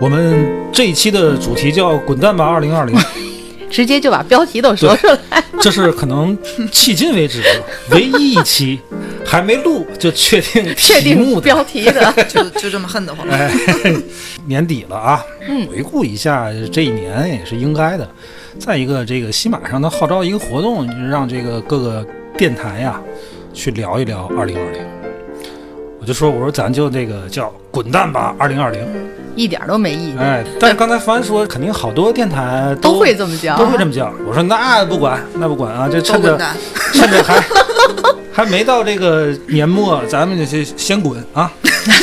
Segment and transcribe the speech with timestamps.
[0.00, 2.96] 我们这一期的主题叫“滚蛋吧二零二零
[3.70, 6.36] 直接就把标题都说出来。”，这是可能
[6.72, 7.42] 迄今为止
[7.92, 8.80] 唯一一期
[9.26, 11.42] 还没录就确定 确题目的。
[11.42, 13.28] 定标题的，就就这么恨得慌。
[13.28, 13.52] 哎，
[14.46, 18.08] 年底了啊，嗯回顾一下这一年也是应该的。
[18.58, 22.04] 再一个，这个西马上的号召一个活动，让这个各个
[22.38, 22.98] 电台呀
[23.52, 24.80] 去聊一聊二零二零。
[26.00, 28.80] 我就说，我说咱就这个叫“滚蛋吧二零二零
[29.42, 30.10] 一点都没意”。
[30.12, 34.12] 义，哎，但是刚才凡说，肯定好多电台都会这么叫，都会这么叫。
[34.26, 36.38] 我说那不管，那不管啊，这都趁着！
[36.92, 37.42] 趁着还
[38.32, 41.50] 还没到这个年末，咱们就先先滚啊，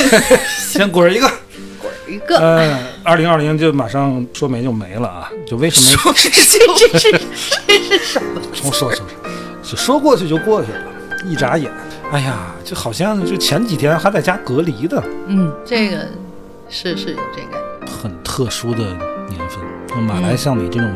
[0.58, 1.30] 先滚一个。
[2.08, 2.38] 一个。
[2.38, 5.30] 呃，二零二零就马上说没就没了啊！
[5.46, 8.40] 就为什么这这是这是什么？
[8.54, 9.04] 说说说，
[9.62, 10.78] 就说过去就过去了，
[11.26, 11.70] 一眨眼，
[12.10, 15.98] 哎呀，就好像就前几天还在家隔离的，嗯，这个
[16.70, 18.78] 是是有这个，很特殊的
[19.28, 19.58] 年份。
[19.90, 20.90] 那马来像你这种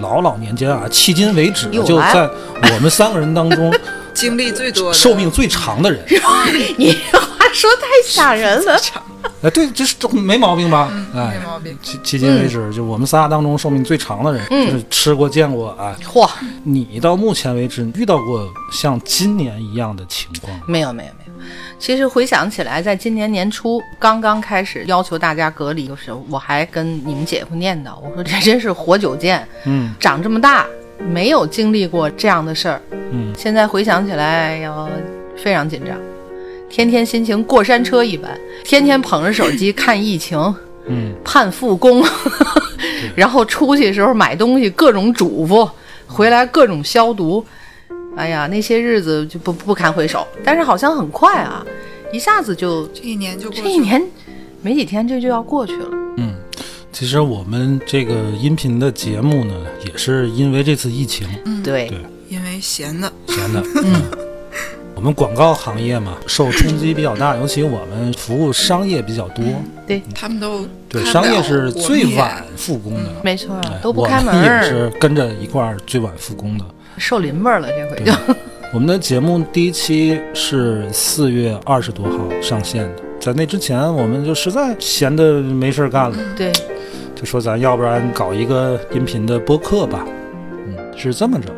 [0.00, 2.28] 老老年间啊，迄今为止就在
[2.74, 3.72] 我们三个人当中
[4.14, 6.04] 经历最多的寿命最长的人。
[6.76, 8.78] 你这话说太吓人了。
[9.42, 10.90] 哎，对，这是这没毛病吧？
[11.14, 11.76] 哎没，毛病。
[11.82, 15.96] 迄迄今为止，就我们仨当中寿命最长的人，嗯就是吃过见过啊。
[16.04, 16.28] 嚯，
[16.62, 20.64] 你到目前为止遇到过像今年一样的情况吗？
[20.66, 21.19] 没有没有没有。
[21.78, 30.66] 其实回想起来，在今年年初刚刚开始要求大家隔离的时候，我还跟你们姐夫念叨，我说这真是活久见，嗯长这么大
[30.98, 32.80] 没有经历过这样的事儿。
[33.12, 34.88] 嗯，现在回想起来，要
[35.36, 35.96] 非常紧张，
[36.68, 38.30] 天天心情过山车一般，
[38.62, 40.38] 天天捧着手机看疫情，
[40.86, 42.04] 嗯，盼复工，
[43.16, 45.68] 然后出去的时候买东西各种嘱咐，
[46.06, 47.44] 回来各种消毒。
[48.20, 51.64] 哎呀，那些日子就不不堪回首，但是好像很快啊，
[52.12, 54.06] 一下子就这一年就过去这一年
[54.60, 55.88] 没几天这就要过去了。
[56.18, 56.34] 嗯，
[56.92, 59.54] 其实我们这个音频的节目呢，
[59.86, 61.26] 也是因为这次疫情
[61.64, 61.98] 对，对
[62.28, 63.62] 因为闲的，闲的。
[63.82, 64.02] 嗯，
[64.94, 69.42] 我们广告行业嘛，受冲击比较大，尤其我们服务商业比较多，
[69.86, 73.10] 对他们都对，商业是最晚复工的。
[73.24, 76.64] 没错哎，都不开门我们也，是跟着一块儿最晚复工的。
[77.00, 78.12] 受淋巴了，这回就。
[78.72, 86.52] 我们的节目第一期是四月二十多号上线的，在那之前我们就实在闲的没事儿干了，对，
[87.16, 90.06] 就说咱要不然搞一个音频的播客吧。
[90.68, 91.48] 嗯，是这么着，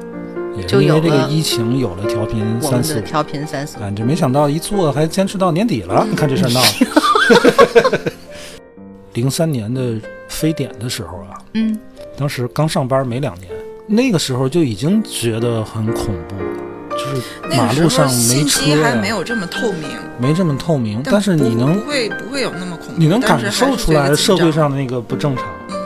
[0.57, 8.13] 也是因为这个疫情有了调频三四调频三四五，感觉没想到一做还坚持到年底了，你 看这事儿闹的。
[9.13, 11.79] 零三年的非典的时候啊，嗯，
[12.17, 13.51] 当时刚上班没两年，
[13.87, 25.45] 那个时候就已经觉得很恐怖了，就是马路上没车信息还呀没有这么透明，没这么透明，但是你能不会不会有那么恐怖，你能感受出来社会上的那个不正常。
[25.71, 25.77] 嗯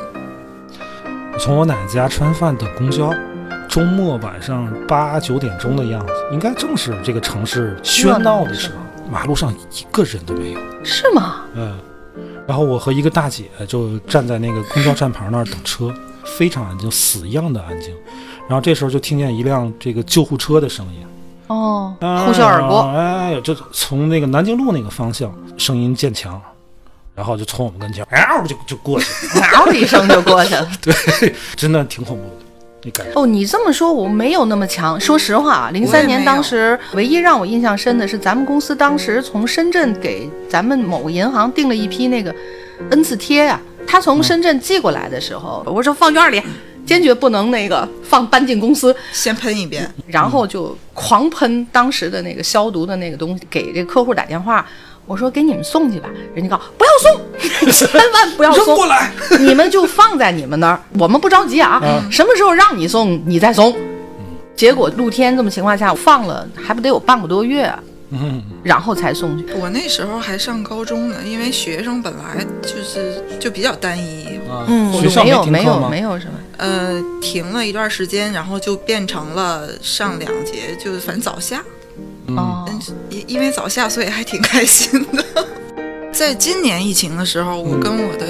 [1.33, 3.13] 我从我奶奶家吃完饭等公交，
[3.69, 10.61] 周末晚上八九点钟的样子，应该正是这个城市喧闹的时候，马路上一个人都没有。
[10.83, 11.43] 是吗？
[11.55, 11.79] 嗯，
[12.47, 15.93] 然后我和一个大姐就站在那个公交站牌那儿等车，
[16.27, 17.95] 非常安静，死一样的安静。
[18.49, 21.07] 然后这时候就听见一辆这个救护车的声音，
[21.49, 26.41] 哦，呼啸而过，哎呦，就从那个南京路那个方向，声音渐强，
[27.15, 29.47] 然后就从我们跟前， 嗷就就过去了。
[29.55, 30.69] 嗷一声就过去了。
[30.81, 32.45] 对，真的挺恐怖的，
[32.85, 33.13] 那感觉。
[33.21, 35.01] 哦，你这么说我没有那么强。
[35.01, 42.33] 说实话啊，零三年当时唯一让我印象深的是，咱们公司当时从深圳给咱们某个银行订了一批那个
[42.91, 46.43] N 次贴呀、他从深圳寄过来的时候，我说放院里，
[46.85, 54.67] 坚决不能那个放搬进公司，先喷一遍，然后就狂喷当时的那个消毒的那个东西，给这个客户打电话。
[55.07, 58.67] 我说给你们送去吧，人家告不要送， 千万不要送。
[58.67, 62.11] 扔过，来，你们就放在你们那儿，我们不着急啊，嗯。
[62.11, 63.73] 什么时候让你送你再送。
[64.57, 67.79] 结果露天这么情况下放了，还不得有半个多月啊，
[68.11, 69.45] 嗯，然后才送去。
[69.55, 75.89] 我那时候还上高中呢，因为学生本来就是就比较单一，啊嗯，学校没有没有？
[75.89, 81.63] 没有什么，呃，停了一段时间，然后就变成了上两节，就是反正早下，
[82.29, 82.81] 嗯，哦，嗯，
[83.11, 85.25] 因因为早下，所以还挺开心的。
[86.13, 88.27] 在今年疫情的时候，我嗯跟我的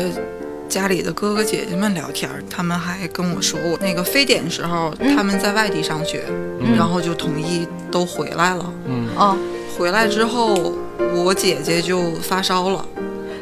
[0.68, 5.14] 家里的哥哥姐姐们聊天，他们还跟我说，我那个非典时候嗯。
[5.14, 6.24] 他们在外地上学，
[6.60, 6.74] 嗯。
[6.76, 8.72] 然后就统一都回来了。
[8.86, 9.06] 嗯。
[9.14, 9.36] 哦，
[9.78, 10.74] 回来之后，
[11.14, 12.84] 我姐姐就发烧了，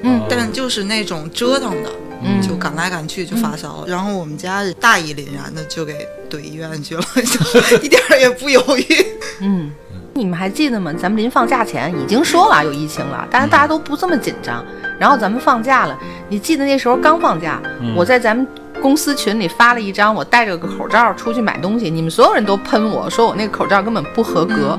[0.03, 1.91] 嗯但就是那种折腾的，
[2.23, 3.85] 嗯就赶来赶去就发烧了。
[3.87, 9.07] 然后我们家大义凛然的就给怼医院去了， 就一点儿也不犹豫。
[9.41, 9.71] 嗯，
[10.15, 10.93] 你们还记得吗？
[10.93, 14.65] 咱们临放假前已经说了有疫情了，但是大家都不这么紧张。
[14.99, 15.99] 然后咱们放假了，
[16.29, 17.61] 你记得那时候刚放假，
[17.97, 18.47] 我在咱们
[18.81, 24.79] 公司群里发了一张我戴着个口罩出去买东西，你们所有人都喷我说我那个口罩根本不合格，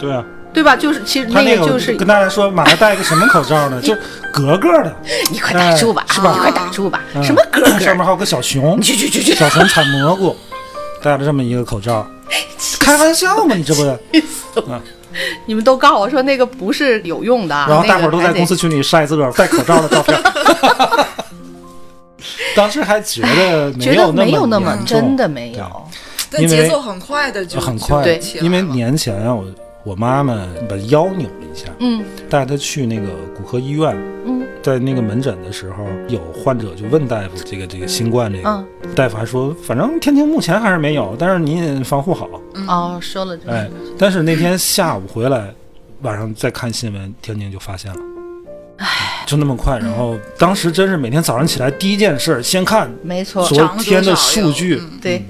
[0.00, 0.74] 对啊，对吧？
[0.74, 3.80] 就是其实那个就是跟大家说，马上戴个什么口罩呢？
[3.82, 3.94] 就
[4.32, 4.96] 格格的，
[5.30, 10.36] 你快打住吧，哎是吧你快打住吧，嗯什么格格上面还有个小熊，去去去去，小熊采蘑菇，
[11.02, 12.06] 戴了这么一个口罩，
[12.80, 13.54] 开玩笑吗？
[13.54, 13.98] 你这不？
[15.46, 20.16] 你们都告诉我说那个不是有用的啊，然后大伙儿都在公司群里晒自个儿戴口罩的照片。
[22.54, 25.88] 当时还觉得觉得没有那么有么真的没有，
[26.30, 29.44] 但因为节奏很快的就很快对，因为年前啊，我
[29.88, 32.04] 我妈妈把腰扭了一下，嗯。
[32.28, 33.96] 带她去那个骨科医院，
[34.26, 34.46] 嗯。
[34.62, 38.66] 在那个门诊的时候，有患者就问大夫这个这个新冠这个，嗯。
[38.94, 42.28] 大夫还说，反正天津目前还是没有，但是您防护好。
[42.66, 45.54] 哦，说了这个，哎，但是那天下午回来，
[46.02, 47.98] 晚上再看新闻，天津就发现了。
[48.76, 54.78] 唉，就那么快，然后当时真是每天早上起来第一件事，先看没错，昨天的数据。
[54.82, 54.98] 嗯。
[55.00, 55.24] 对对，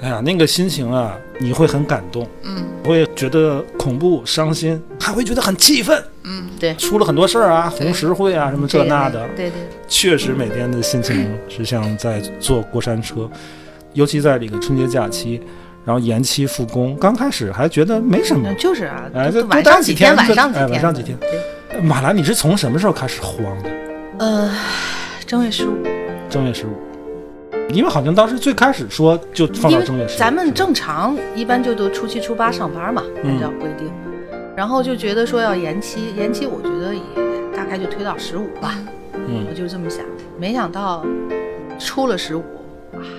[0.00, 2.64] 哎呀，那个心情啊，你会很感动，嗯。
[2.84, 6.02] 会觉得恐怖、伤心，还会觉得很气愤。
[6.24, 6.74] 嗯，对。
[6.76, 13.28] 出了很多事儿啊，红十会啊，什么这那的，对对，确实每天的心情是像在坐过山车，
[13.92, 15.42] 尤其在这个春节假期，
[15.84, 18.48] 然后延期复工，刚开始还觉得没什么。
[18.48, 21.18] 嗯，就是啊，哎这就晚上几上天，晚上几天，晚上几天。
[21.18, 21.80] 对。
[21.82, 23.70] 马兰，你是从什么时候开始慌的？
[24.18, 24.50] 呃，
[25.26, 25.76] 正月十五，
[26.30, 26.70] 正月十五，
[27.70, 33.30] 因为好像当时最开始说就放到正月十五，咱们正常一般就都初七初八上班嘛，嗯。
[33.30, 33.90] 按照规定，
[34.56, 37.00] 然后就觉得说要延期，延期我觉得也
[37.54, 38.74] 大概就推到十五吧，
[39.14, 39.46] 嗯。
[39.48, 40.04] 我就这么想，
[40.38, 41.04] 没想到
[41.78, 42.42] 出了十五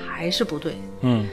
[0.07, 1.27] 还是不对，嗯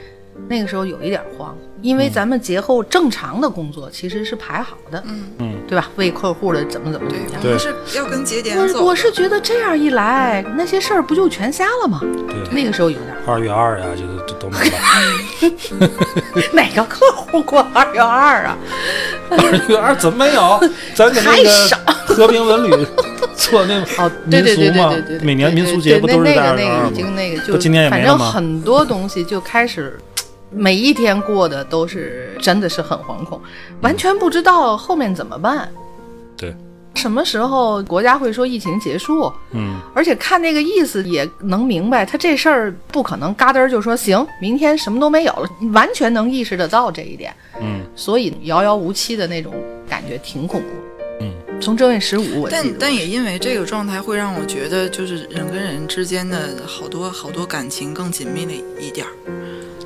[0.47, 5.89] 那个时候有一点慌，因为咱们节后正常的工作其实是排好的，嗯，嗯对吧？
[5.95, 7.49] 为客户的怎么怎么怎么，样我。
[7.49, 8.79] 们是要跟节点走。
[8.79, 11.99] 我我是觉得这样一来，那些事儿不就全瞎了吗？
[12.01, 15.91] 对，那个时候有点，二月二呀，这个都都没了。
[16.53, 18.57] 哪个客户过二月二啊？
[19.29, 20.59] 二月二怎么没有？
[20.95, 22.87] 咱给那太个少和平文旅
[23.35, 26.89] 做那哦，对对对民俗嘛对对对，每年民俗节不都是在二那那个那月二吗？
[26.89, 29.99] 个已经那个就今年也没反正很多东西就开始，
[30.49, 33.39] 每一天过的都是真的是很惶恐，
[33.81, 35.69] 完全不知道后面怎么办。
[36.37, 36.55] 对，
[36.95, 39.31] 什么时候国家会说疫情结束？
[39.51, 49.53] 嗯而且看那个意思也能明白，他这事儿不可能嘎噔儿就说行，明天什么都没有了，完全能意识得到这一点，嗯所以遥遥无期的那种
[49.89, 50.67] 感觉挺恐怖。
[51.19, 59.11] 嗯，从正月十五，我但但也因为这个状态，会让我觉得，就是人跟人之间的好多好多感情更紧密了一点儿。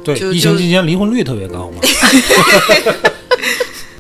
[0.03, 1.81] 对，就疫情期间离婚率特别高嘛。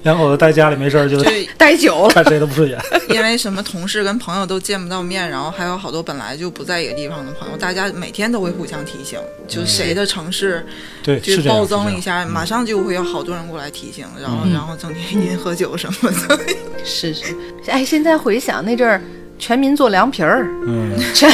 [0.03, 2.09] 两口子待家里没事儿就就待久了。
[2.09, 2.75] 看谁都不顺眼。
[3.09, 10.65] 因为什么同事跟朋友都见不到面，然后还有好多本来就不在一个地方的朋友，大家每天都会互相提醒，就谁的城市
[11.03, 11.47] 对，就是。
[11.47, 16.39] 暴增了一下，马上就会有好多人过来提醒，然后嗯然后整天您喝酒什么的。
[16.83, 17.25] 是是，
[17.67, 18.99] 哎，现在回想那阵儿，
[19.37, 21.29] 全民做凉皮儿，嗯，全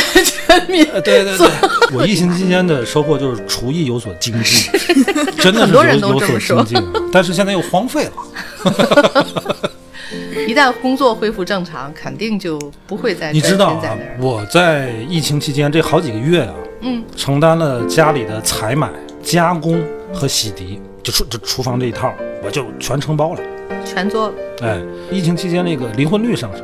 [1.04, 1.48] 对对对，
[1.94, 4.72] 我疫情期间的收获就是厨艺有所精进，
[5.38, 8.12] 真的是很多人有有所都这么精进，但是现在又荒废了。
[10.48, 13.78] 一旦工作恢复正常，肯定就不会再你知道
[14.20, 18.90] 我在疫情期间这好几个月啊，嗯，承担了家里的采买、
[19.22, 19.84] 加工
[20.14, 23.42] 和洗涤，就厨就厨房这一套，我就全承包了。
[23.86, 24.34] 全做了。
[24.62, 24.80] 哎，
[25.12, 26.64] 疫情期间那个离婚率上升，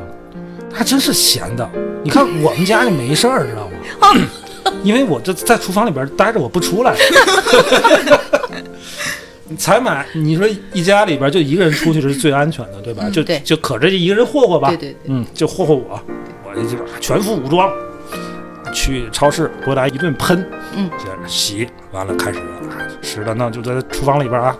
[0.71, 1.69] 还真是闲的。
[2.03, 3.72] 你看我们家就没事儿，知道吗？
[4.83, 6.95] 因为我这在厨房里边待着，我不出来。
[9.47, 13.09] 你 采买，你说一家里边就一个人出去是最安全的，对吧？
[13.09, 14.69] 就对就可着一个人霍霍吧。
[14.69, 15.99] 对对对，嗯，就霍霍我，
[16.45, 17.69] 我这就全副武装，
[18.73, 22.43] 去超市回来一顿喷，嗯，接着洗，完了开始啊
[23.01, 24.57] 吃的那就在厨房里边啊，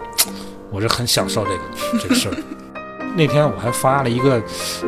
[0.70, 1.60] 我是很享受这个
[2.04, 2.36] 这个事儿。
[3.16, 4.42] 那天我还发了一个，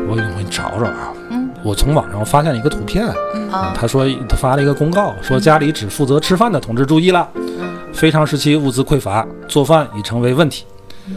[0.08, 1.35] 我给我给你找找啊，嗯
[1.66, 3.04] 我从网上发现了一个图片，
[3.52, 7.44] 啊，他说他发了一个公告，说家里只负责吃饭的同志注意了，嗯。
[7.92, 10.64] 非常时期物资匮乏，做饭已成为问题。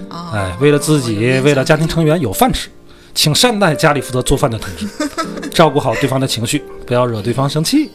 [0.09, 2.71] 啊，哎，为了自己，为了家庭成员有饭吃，
[3.13, 4.87] 请善待家里负责做饭的同志。
[5.53, 7.91] 照顾好对方的情绪，不要惹对方生气。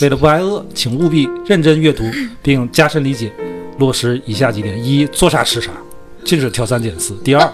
[0.00, 2.04] 为了不挨饿，请务必认真阅读
[2.40, 3.32] 并加深理解，
[3.78, 5.72] 落实以下几点：一、做啥吃啥，
[6.24, 7.52] 禁止挑三拣四；第二，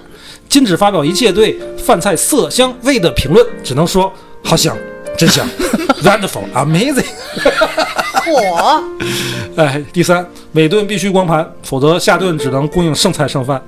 [0.49, 4.13] 禁止发表一切对饭菜色香味的评论，只能说
[4.47, 4.77] 好香、
[5.19, 5.45] 真香、
[6.05, 7.05] wonderful、amazing。
[8.25, 8.81] 火，
[9.57, 13.61] 哎，第三，每顿必须光盘，否则下顿只能供应剩菜剩饭。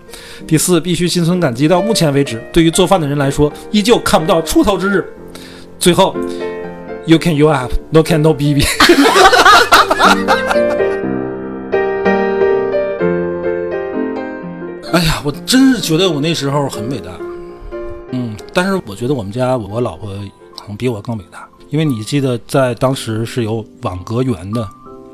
[0.46, 1.66] 第四，必须心存感激。
[1.66, 5.04] 到目前为止，对于做饭的人来说，依旧看不到出头之日。
[5.80, 6.14] 最后
[7.06, 8.64] ，You can you up, no can no BB。
[14.92, 17.10] 哎呀，我真是觉得我那时候很伟大。
[18.12, 20.16] 嗯，但是我觉得我们家我老婆可
[20.68, 24.68] 能比我更伟大，因为你记得在当时是有网格员的，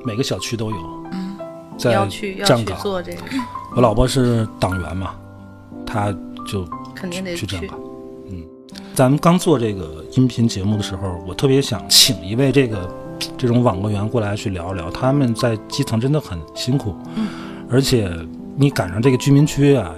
[0.05, 0.77] 每个小区都有。
[1.13, 1.37] 嗯，
[1.79, 2.79] 在要去要去站岗。
[2.81, 3.21] 做这个，
[3.75, 5.15] 我老婆是党员嘛，
[5.87, 6.13] 她
[6.47, 7.79] 就肯定得去站岗。
[8.29, 8.43] 嗯，
[8.95, 12.89] 咱们刚做这个音频节目的时候，我特别想请一位这个
[13.39, 17.29] 这种网格员过来去聊一聊，他们在基层真的很辛苦，嗯
[17.71, 18.11] 而且
[18.57, 19.95] 你赶上这个居民区啊，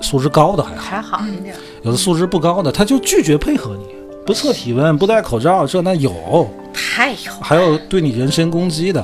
[0.00, 1.54] 素质高的还好，还好一点。
[1.82, 3.84] 有的素质不高的他就拒绝配合你，
[4.28, 9.02] 不测体温，不戴口罩，这那有，太有还有对你人身攻击的。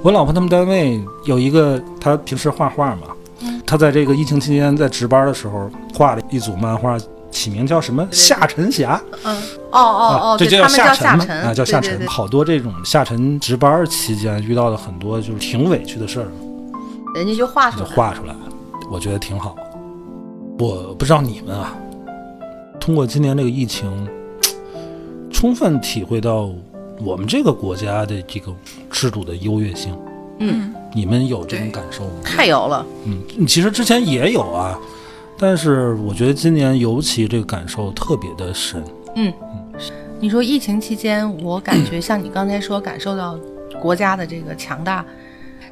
[0.00, 3.08] 我老婆他们单位有一个，她平时画画嘛，
[3.66, 6.96] 她在这个疫情期间在值班的时候画了一组漫画，
[7.30, 8.98] 起名叫什么“下沉侠”。
[9.24, 9.36] 嗯，
[9.70, 11.90] 哦哦哦，这叫下沉嘛啊，叫下沉。
[11.90, 16.28] 对对对好多这种下沉值班期间遇到的很多就是挺委屈的事儿，
[17.14, 17.90] 人家就画出就来。
[17.90, 18.34] 画出来，
[18.90, 19.54] 我觉得挺好。
[20.58, 21.76] 我不知道你们啊，
[22.80, 23.90] 通过今年这个疫情，
[25.32, 26.50] 充分体会到
[27.04, 28.52] 我们这个国家的这个
[28.90, 29.96] 制度的优越性。
[30.38, 32.10] 嗯，你们有这种感受吗？
[32.24, 32.84] 太有了。
[33.04, 34.78] 嗯，其实之前也有啊，
[35.38, 38.84] 但是我觉得今年尤其这个感受特别的深。
[39.14, 39.32] 嗯，
[40.20, 43.38] 你说疫情期间，我感觉像你刚才说，感受到
[43.80, 45.04] 国家的这个强大，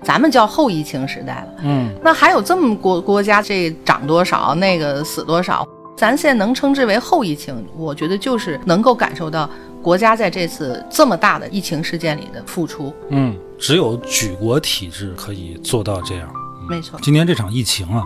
[0.02, 1.54] 咱们叫后疫情时代了。
[1.62, 9.48] 嗯，那还有这么国国家这涨多少，那个死多少，咱现在能称之为后疫情，我觉得就是能够感受到
[9.80, 12.92] 国家在这次这么大的疫情事件里的付出。
[13.10, 16.28] 嗯，只有举国体制可以做到这样。
[16.68, 18.04] 没错，今年这场疫情啊，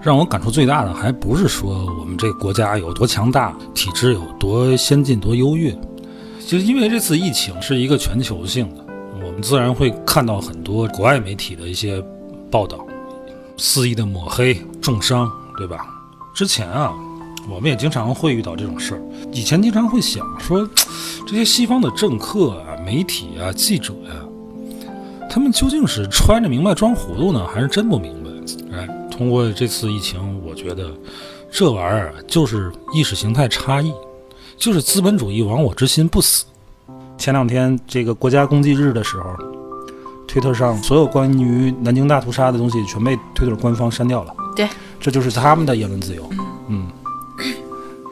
[0.00, 5.70] 让我感触最大的还不是说我们这个国家有多强大，体制有多先进、多优越，
[6.46, 8.84] 就是因为这次疫情是一个全球性的，
[9.22, 12.02] 我们自然会看到很多国外媒体的一些
[12.50, 12.86] 报道，
[13.58, 15.86] 肆意的抹黑、重伤，对吧？
[16.34, 16.92] 之前啊，
[17.48, 19.02] 我们也经常会遇到这种事儿。
[19.32, 20.68] 以前经常会想说，
[21.26, 24.10] 这些西方的政客啊、媒体啊、记者呀、
[25.28, 28.30] 他们究竟是揣着明白装糊涂呢，还是真不明白？
[28.76, 30.90] 哎，通过这次疫情，我觉得
[31.50, 33.92] 这玩意儿啊就是意识形态差异，
[34.56, 36.44] 就是资本主义亡我之心不死。
[37.18, 39.36] 前两天这个国家公祭日的时候，
[40.26, 44.34] 推特上所有关于南京大屠杀的东西全被推特官方删掉了。
[44.56, 44.68] 对，
[45.00, 46.28] 这就是他们的言论自由。
[46.68, 46.88] 嗯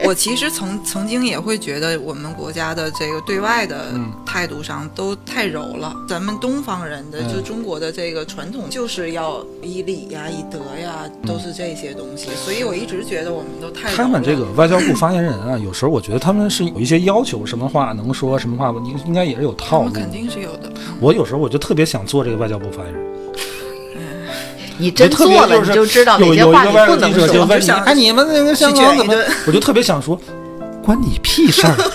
[0.05, 5.93] 我其实曾曾经也会觉得我们国家的这个对外的嗯态度上都太柔了。
[6.07, 12.29] 咱们东方人的、嗯就中国的这个传统就是要以礼呀、以德呀，都是这些东西。
[12.33, 13.95] 所以我一直觉得我们都太柔了。
[13.97, 19.89] 他们这个外交部发言人啊，有时候我觉得他们是有一些要求，什么话能说，什么话不，应应该也是有套路。
[19.89, 20.71] 们肯定是有的。
[21.01, 23.18] 我有时候我就特别想做这个外交部发言人。
[24.79, 27.45] 你真做了，就是你就知道哪有些话你有一个外不能说国记者就。
[27.45, 29.13] 问你，就想哎，你们那个香港怎么？
[29.45, 30.19] 我就特别想说，
[30.83, 31.75] 关你屁事儿。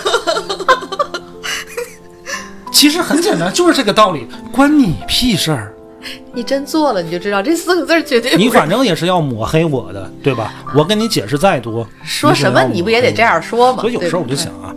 [2.71, 5.73] 其实很简单，就是这个道理，关你屁事儿。
[6.33, 10.53] 你真做了，你就知道这四个字儿绝对你反正也是要抹黑我的，对吧？
[10.75, 13.81] 我跟你解释再多，说什么你不也得这样说吗？
[13.81, 14.71] 所以有时候我就想啊，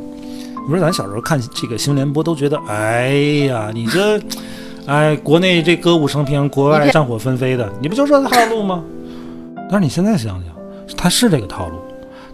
[0.67, 3.11] 你说咱小时候看这个新闻联播都觉得，哎
[3.49, 4.19] 呀，你这，
[4.89, 8.83] 哎，国内这歌舞升平，国外战火纷飞的，你不就这套路吗？
[9.71, 10.55] 但是你现在想想，
[10.97, 11.77] 它是这个套路，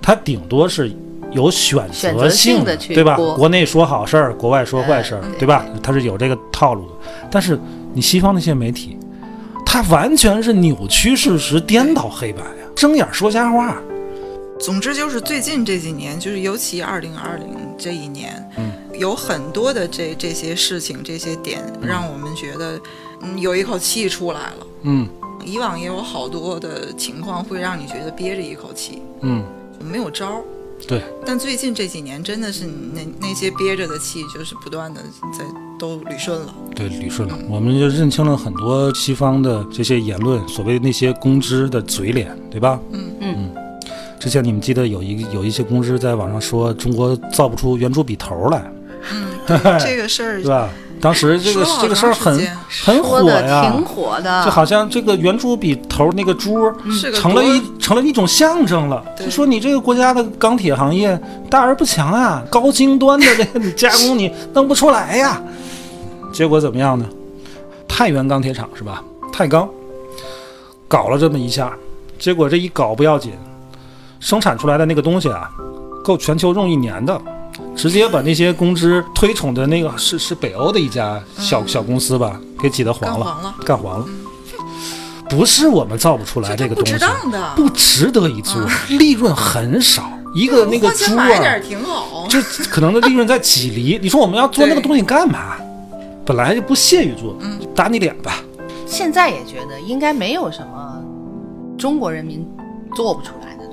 [0.01, 0.93] 它顶多是
[1.33, 3.17] 有选选择性性地去对吧？
[3.17, 5.67] 国内说好事儿，国外说坏事儿，嗯对吧？
[5.83, 6.93] 它是有这个套路的。
[7.29, 7.59] 但是
[7.93, 8.97] 你西方那些媒体，
[9.67, 13.77] 它完全是扭曲事实、颠倒黑白呀，睁眼说瞎话。
[14.64, 18.73] 总之就是最近这几年，就是尤其二零二零这一年，嗯。
[18.99, 22.80] 有很多的这这些事情、这些点，让我们觉得，
[23.21, 24.66] 嗯，有一口气出来了。
[24.85, 25.06] 嗯。
[25.44, 29.44] 以往也有好多的情况会让你觉得憋着一口气，嗯，
[29.80, 30.44] 没有招儿。
[30.88, 35.02] 对，但最近这几年真的是那那些憋着的气，就是不断的
[35.37, 35.44] 在
[35.78, 36.54] 都捋顺了。
[36.75, 42.80] 对，捋顺了，我们就认清了很多西方的这些言论，所谓那些公知的嘴脸，对吧？
[42.92, 43.11] 嗯。
[43.21, 43.63] 嗯
[44.25, 48.73] 之前你们记得有一有一些公知在网上说中国造不出圆珠笔头来，
[49.12, 50.66] 嗯 这个事儿是吧？
[50.99, 52.35] 当时这个这个事儿很
[52.87, 65.38] 很火呀，挺火的，就好像这个圆珠笔头那个珠是个成了一成了一种象征了，就说你这个国家的钢铁行业大而不强啊，高精端的这个你加工你弄不出来呀。
[66.33, 67.04] 结果怎么样呢？
[67.87, 69.04] 太原钢铁厂是吧？
[69.31, 69.69] 太钢
[70.88, 71.76] 搞了这么一下，
[72.19, 73.33] 结果这一搞不要紧，
[74.25, 75.50] 生产出来的那个东西啊，
[76.02, 77.21] 够全球用一年的。
[77.76, 84.07] 直接把那些公知推崇的那个是是北欧的一家小、小公司吧，给挤得黄了，干黄了，干黄了。
[85.28, 90.11] 不是我们造不出来这这个东西不值，当的，不值得一做，利润很少。
[90.35, 92.26] 一个那个猪啊买点，挺好。
[92.31, 93.99] 这可能的利润在几厘。
[94.02, 95.57] 你说我们要做那个东西干嘛？
[96.25, 98.43] 本来就不屑于做，嗯打你脸吧。
[98.87, 101.02] 现在也觉得应该没有什么
[101.76, 102.47] 中国人民
[102.95, 103.63] 做不出来的。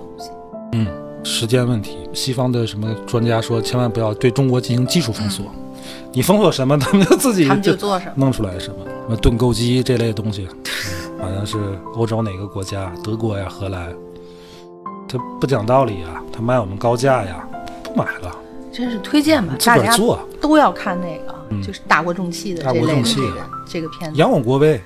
[0.73, 0.87] 嗯，
[1.23, 1.97] 时间问题。
[2.13, 5.45] 西方的什么专家说，千万不要对中国进行技术封锁。
[6.13, 8.11] 你封锁什么，他们就自己他们就做什么。
[8.15, 10.47] 弄出来什么，什么盾构机这类东西，
[11.19, 11.57] 嗯好像是
[11.95, 13.93] 欧洲哪个国家，德国呀、荷兰，
[15.07, 17.47] 他不讲道理呀，他卖我们高价呀，
[17.83, 18.35] 不买了，
[18.71, 23.21] 真是推荐吧，自大家做，都要看那个，嗯就是大国重器的大这国重器
[23.67, 24.81] 这个片子，扬我国威。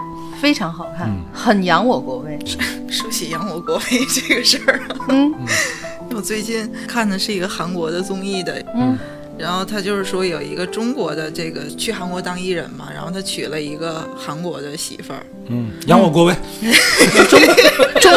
[0.46, 2.38] 非常好看，嗯很扬我国威。
[2.88, 3.84] 说起扬我国威
[4.14, 5.34] 这个事儿，嗯
[6.16, 8.96] 我最近看的是一个韩国的综艺的，嗯
[9.40, 16.34] 然后他就是说有一个中国的这个去韩国当艺人嘛，然后他娶了一个韩国的媳妇儿，嗯，扬我国威。
[17.28, 17.40] 中
[18.00, 18.12] 中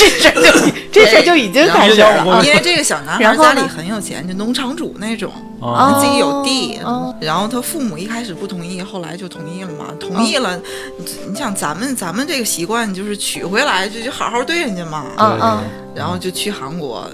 [0.00, 5.30] 这事儿就这事儿就已 经开始了啊因为这个小男孩家里很有钱，就农场主那种，
[5.60, 9.86] 啊自己有地，哦然后他父母一开始不同意，后来就同意了嘛。
[10.00, 10.58] 同意了，
[10.98, 15.64] 你你想咱们咱们这个习惯就是娶回来就就好好对人家嘛，嗯嗯
[15.94, 17.06] 然后就去韩国。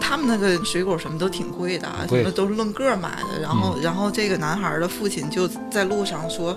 [0.00, 3.40] 他们那个水果什么都挺贵的啊，什么都是论个儿买的。
[3.42, 6.56] 然后，然后这个男孩儿的父亲就在路上说：“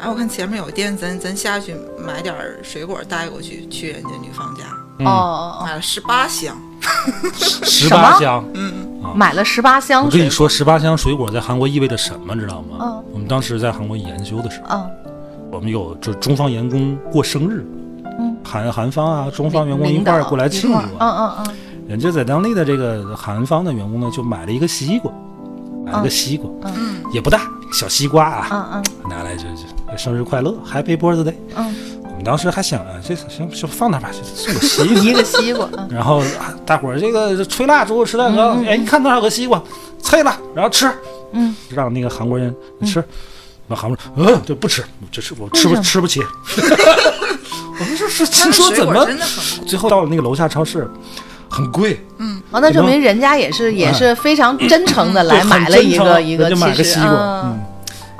[0.00, 4.64] 哎，我看前面有店，咱咱下去买点儿水果带过去，去人家女方家，
[4.98, 5.06] 嗯。
[5.06, 6.56] 哦哦买了十八箱。
[7.32, 8.44] 十八箱。
[8.54, 12.78] 嗯，哦，买了十八箱我跟你说，十八箱水果在韩国意味着什么，知道吗？
[12.80, 13.04] 嗯。
[13.12, 14.90] 我们当时在韩国研修的时候，嗯。
[15.52, 17.66] 我们有就是中方员工过生日，
[18.18, 21.36] 嗯，韩韩方啊，中方员工一块儿过来庆祝一块儿啊。
[21.38, 21.56] 嗯嗯
[21.88, 25.10] 人家在当地的这个韩方的员工呢，就买了一个西瓜，
[25.84, 27.02] 买了个西瓜，嗯。
[27.12, 27.40] 也不大，
[27.72, 29.10] 小西瓜啊，嗯嗯。
[29.10, 29.62] 拿来就就
[29.96, 31.34] 生日快乐，Happy Birthday。
[31.56, 35.02] 嗯我们当时还想啊，这行就放那吧，送个西嗯，瓜。
[35.02, 39.62] 一个西瓜，嗯 然后啊大伙儿这个吹蜡烛、吃蛋糕，哎，一看那儿有个西瓜，
[40.02, 40.92] 脆了，然后吃，
[41.32, 43.02] 嗯，让那个韩国人吃，
[43.68, 46.20] 那韩国人嗯就不吃，这吃我吃不吃不起。
[47.80, 49.08] 我们说是听说怎么。
[49.66, 50.86] 最后到了那个楼下超市，
[51.48, 57.60] 很贵，嗯哦，那证明人家也是也是非常真诚的来买了一个一个，就买个西瓜，嗯嗯，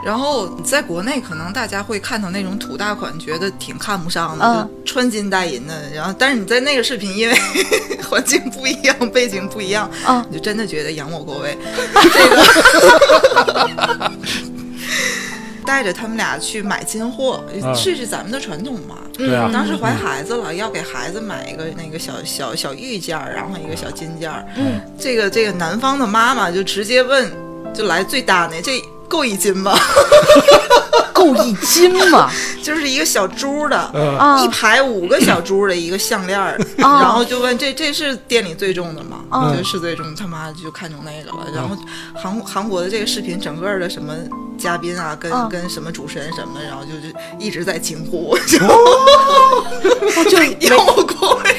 [0.04, 5.74] 然后在国内，可能大家会看到那种土大款，觉得挺看不上的，嗯就穿金戴银的。
[5.94, 7.34] 然后，但是你在那个视频，因为
[8.08, 11.56] 环境不一样，背景不一样，嗯你就真的觉得扬我国威。
[11.94, 14.10] 这个
[15.66, 18.96] 带着他们俩去买金货，啊这是咱们的传统嘛。
[19.18, 24.44] 嗯啊，当时怀孩子了，要给孩子买一个那个小小小玉件儿，然后一个小金件儿。
[24.56, 27.30] 嗯，这个这个南方的妈妈就直接问，
[27.74, 29.76] 就来最大那，这够一斤吧？
[31.12, 32.30] 够一斤吗，
[32.64, 33.90] 就是一个小珠的，
[34.42, 39.18] 一排五个小珠的一个项链儿，啊然后就问这这是店里最重的吗？
[39.28, 41.44] 啊就是最重，他妈就看中那个了。
[41.54, 41.76] 然后
[42.14, 44.14] 韩韩国的这个视频，整个的什么
[44.56, 48.58] 嘉宾啊，跟、啊跟什么主持人什么的，然后就是一直在惊呼， 就
[50.54, 51.50] 就要我国威。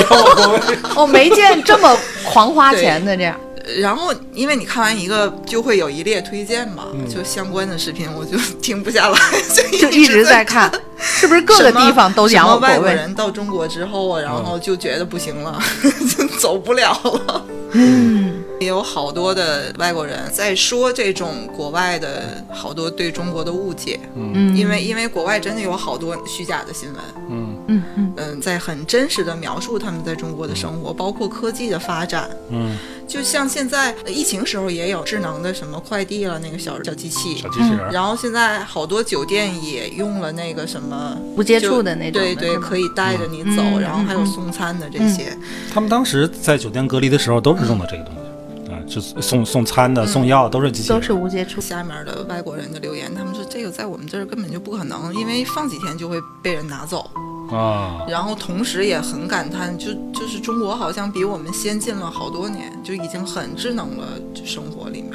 [0.00, 0.78] 扬我国威。
[0.96, 3.38] 我没见这么狂花钱的这样，
[3.80, 7.08] 然后，因为你看完一个，就会有一列推荐嘛，嗯。
[7.08, 9.18] 就相关的视频，我就停不下来，
[9.80, 12.86] 就一直在看，是不是各个地方都讲我外国？
[12.88, 15.58] 人到中国之后啊，然后就觉得不行了，
[16.16, 16.92] 就走不了
[17.26, 17.44] 了。
[17.72, 18.42] 嗯。
[18.60, 32.28] 也有好多的外国人在说这种国外的好多对中国的误解，嗯，因为因为国外真的有好多虚假的新闻，嗯嗯嗯嗯，在很真实的描述他们在中国的生活，包括科技的发展。
[32.50, 32.76] 嗯，
[33.08, 45.36] 就像现在呃疫情时候也有智能的什么快递了，那个小小机器小，机器人，然后现在好多酒店也用了那个什么无接触的那种对对，可以带着你走，嗯然后还有嗯送餐的这嗯些。
[45.72, 51.60] 他们当时在酒店隔离的时候都是用的这个东西，啊，就送送餐的、送药都是机器人，都是无接触。
[51.60, 57.10] 下面的外国人的留言，他们说这个在我们这儿根本就不可能，因为放几天就会被人拿走。
[57.50, 65.12] 啊，然后同时也很感叹，就就是中国好像比我们先进了好多年，就已经很智能了，就生活里面。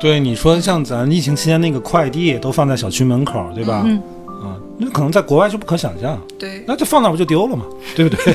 [0.00, 3.82] 对，你说像咱疫情期间那个快递都放在小区门口，对吧？
[3.86, 3.96] 嗯
[4.42, 7.64] 啊，那可能在国外就不可想象，对，那就放那儿不就丢了吗？
[7.96, 8.34] 对不对？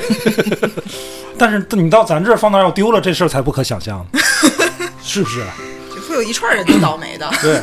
[1.37, 4.19] 但是你到咱这儿放那儿要丢了，这事儿才不可想象呢，
[5.03, 5.45] 是不是？
[5.95, 7.61] 就会有一串人都倒霉的，对，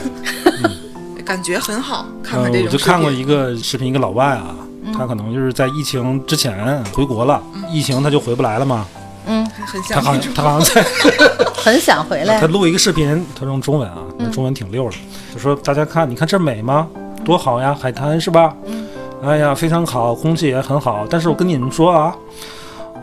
[1.26, 2.06] 感觉很好。
[2.22, 4.54] 看呃看这种视我就看过一个视频，一个老外啊，
[4.96, 8.86] 他可能就是在疫情之前回国了，疫情他就回不来了嘛，
[9.26, 10.84] 嗯，很他好像他好像在
[11.54, 12.40] 很想回来。
[12.40, 12.46] 他。
[12.46, 13.98] 录一个视频，他用中文啊，
[14.32, 14.96] 中文挺溜的，
[15.34, 16.88] 就说大家看，你看这美吗？
[17.24, 18.54] 多好呀，海滩是吧？
[18.66, 18.86] 嗯。
[19.24, 21.04] 哎呀，非常好，空气也很好。
[21.10, 22.14] 但是我跟你们说啊，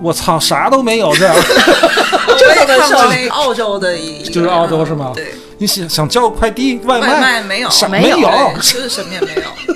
[0.02, 1.36] 我操，啥都没有这样。
[1.36, 5.12] 我也看过那个澳洲的一个，就是澳洲是吗？
[5.14, 7.88] 对，你想想叫快递外外卖没有，啥？
[7.90, 8.18] 没有。
[8.18, 8.30] 有？
[8.30, 9.75] 对就是什么也没有。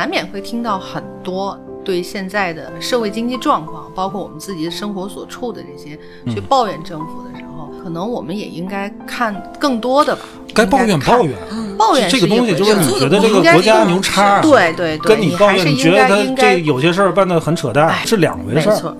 [0.00, 10.22] 难免会听到很多对现在的社会经济状况，包括我们自己的生活所处的这些，嗯去抱怨政府的时候，可能我们也应该看更多的吧。
[10.54, 11.36] 该抱怨抱怨。
[11.76, 18.96] 抱怨这个东西就是你觉得这个国家牛叉，对对对，跟你抱怨，还是应你觉得他该应该这有些事儿办得很扯淡，哎是两回事儿。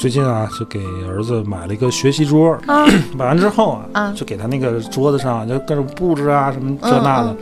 [0.00, 2.84] 最近啊，就给儿子买了一个学习桌，啊，
[3.16, 7.36] 买完之后啊，嗯就给他那个桌子上就各种布置啊，什么这嗯那的。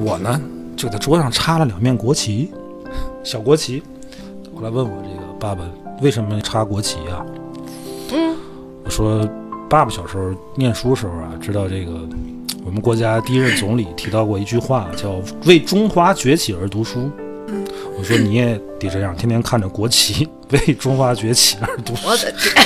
[0.00, 0.40] 我呢，
[0.78, 2.52] 就在桌上插了两面国旗，
[3.24, 3.82] 小国旗。
[4.54, 5.64] 后来问我这个爸爸
[6.00, 7.26] 为什么插国旗啊？
[8.12, 8.36] 嗯，
[8.84, 9.28] 我说
[9.68, 12.08] 爸爸小时候念书时候啊，知道这个
[12.64, 17.10] 我们国家第一任总理提到过一句话，叫“为中华崛起而读书”。
[17.98, 22.06] 我说你也得这样，天天看着国旗， 为中华崛起而读书。
[22.06, 22.64] 我的天，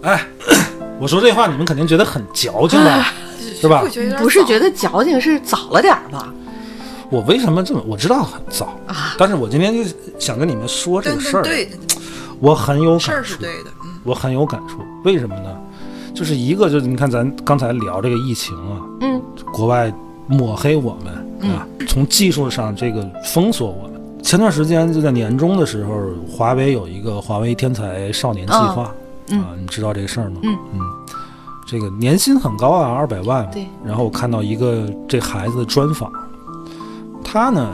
[0.00, 0.26] 哎，
[0.98, 3.12] 我说这话你们肯定觉得很矫情吧？
[3.60, 3.84] 是吧
[4.18, 6.32] 不是觉得矫情，是早了点儿吧？
[7.10, 7.82] 我为什么这么？
[7.86, 11.78] 我知道很早啊，但是我今天就想跟你们说这个事儿，对对，
[12.38, 14.78] 我很有事儿感触，是对的，嗯，我很有感触。
[15.04, 15.56] 为什么呢？
[16.14, 19.20] 就是一个就是你看咱刚才聊这个疫情啊，嗯，
[19.52, 19.92] 国外
[20.26, 24.00] 抹黑我们啊，从技术上这个封锁我们。
[24.22, 28.94] 前段时间就在年终的时候，华为有一个华为天才少年计划、
[29.30, 30.40] 嗯啊，你知道这个事儿吗？
[30.44, 30.56] 嗯
[31.70, 33.48] 这个年薪很高啊，二百万。
[33.52, 33.64] 对。
[33.84, 36.10] 然后我看到一个这孩子的专访，
[37.22, 37.70] 他呢，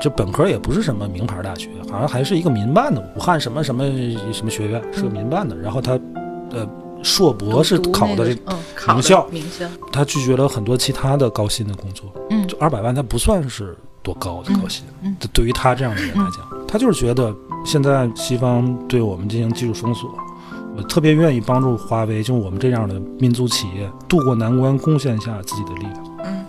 [0.00, 3.84] 这本科也不是什么名牌大学，好像还是一个民办的，武汉什么什么
[4.32, 5.56] 什么学院，是个民办的。
[5.56, 5.92] 然后他，
[6.50, 6.68] 呃，
[7.00, 14.84] 硕博是考的这名校名校，他拒绝了很多其他的高薪的工作，嗯就二百万，他不算是多高的高薪。
[15.02, 17.32] 嗯对于他这样的人来讲，他就是觉得
[17.64, 20.10] 现在西方对我们进行技术封锁，
[20.78, 25.94] 我特别愿意帮助华为，就我们这样的民族企业渡过难关，贡献一下自己的力量。
[26.24, 26.44] 嗯，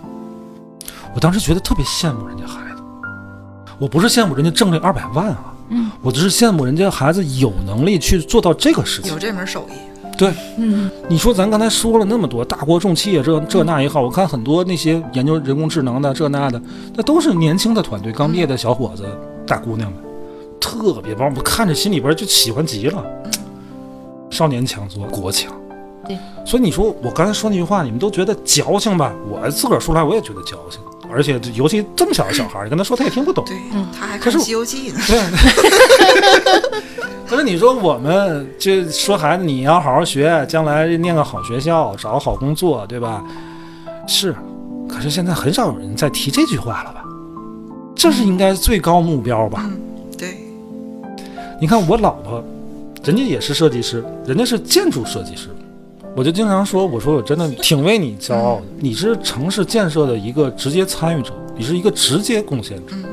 [1.12, 2.82] 我当时觉得特别羡慕人家孩子，
[3.80, 9.18] 我不是羡慕人家挣这二百万啊，嗯，我只是羡慕人家孩子有能力去做到这个事情有。
[9.18, 9.72] 这门手艺，
[10.16, 16.62] 对，嗯你说咱刚才说了那么多大国重器啊，这这那也好，我看很多那些研究人工智能的这那的，
[16.94, 19.04] 那都是年轻的团队，刚毕业的小伙子、
[19.44, 20.00] 大姑娘们，
[20.60, 23.04] 特别棒，我看着心里边就喜欢极了。
[24.40, 25.52] 少年强则国强，
[26.08, 29.12] 对，所以你说我刚才说那句话，你们都觉得矫情吧？
[29.28, 30.80] 我自个儿说出来我也觉得矫情，
[31.12, 33.44] 而且尤其这么小的小孩，你跟他说他也听不懂。
[33.44, 35.20] 对，嗯他还看《西游记》呢，对。
[37.28, 43.22] 可是你说我们就说孩子你要好好学，将来念个好学校，找个好工作，对吧？
[44.08, 44.34] 是，
[44.88, 47.04] 可是现在很少有人再提这句话了吧？
[47.94, 49.60] 这是应该最高目标吧？
[49.66, 49.78] 嗯，
[50.16, 50.38] 对，
[51.60, 52.42] 你看我老婆，
[53.02, 55.48] 人家也是设计师，人家是建筑设计师，
[56.14, 62.94] 我就经常说，我说我真的挺为你骄傲的，你是城市建设的一个直接参与者，你是一个直接贡献者。
[62.94, 63.04] 嗯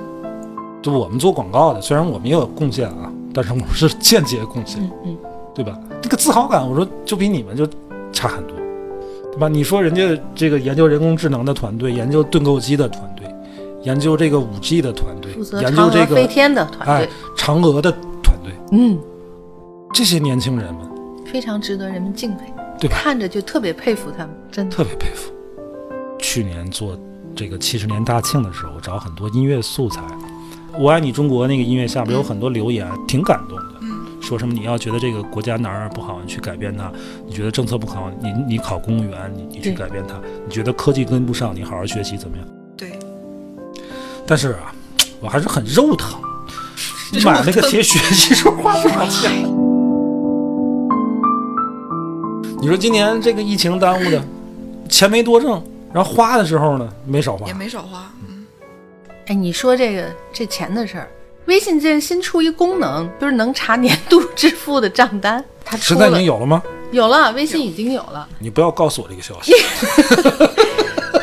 [0.80, 5.18] 就我们做广告的，虽然我们也有贡献啊，但是我们是间接贡献，嗯嗯，
[5.54, 5.78] 对吧？
[6.02, 7.68] 这个自豪感，我说就比你们就
[8.14, 8.56] 差很多，
[9.34, 9.50] 对吧？
[9.50, 13.28] 你说人家这个研究人工智能的团队，研究盾构机的团队，
[13.84, 17.92] 研究这个五 G 的团队，研究这个飞天的团哎队，嫦娥的
[18.24, 18.98] 团队，嗯，
[19.94, 20.88] 这些年轻人们
[21.26, 24.76] 非常值得人们敬佩，对吧看着就特别佩服他们，真的。
[24.76, 25.32] 特别佩服。
[26.20, 26.98] 去年做
[27.36, 30.02] 这个七十年大庆的时候，找很多音乐素材，
[30.78, 33.64] 《我爱你中国》那个音乐下边有很多留言，挺感动的。
[33.82, 36.92] 嗯说什么你要觉得这个国家哪儿不好，你去改变它；
[37.26, 42.46] 你觉得政策不好，你你考公务员，你你去改变它；你觉得科技跟不上，你好好学习怎么样？
[42.76, 43.00] 对，
[44.26, 44.74] 但是啊，
[45.22, 46.20] 我还是很肉疼。
[47.14, 49.32] 你买那个些学习书花多少钱？
[52.60, 54.22] 你说今年这个疫情耽误的，
[54.90, 58.46] 钱没多挣，然后花的时候呢没少花也，没少花，嗯，
[59.28, 61.08] 哎，你说这个这钱的事儿，
[61.46, 66.64] 微信现在新出一功能，就是能查年度支付的账单，它出现在已经有了吗？
[66.92, 68.28] 有了，微信已经有了。
[68.40, 69.54] 你不要告诉我这个消息。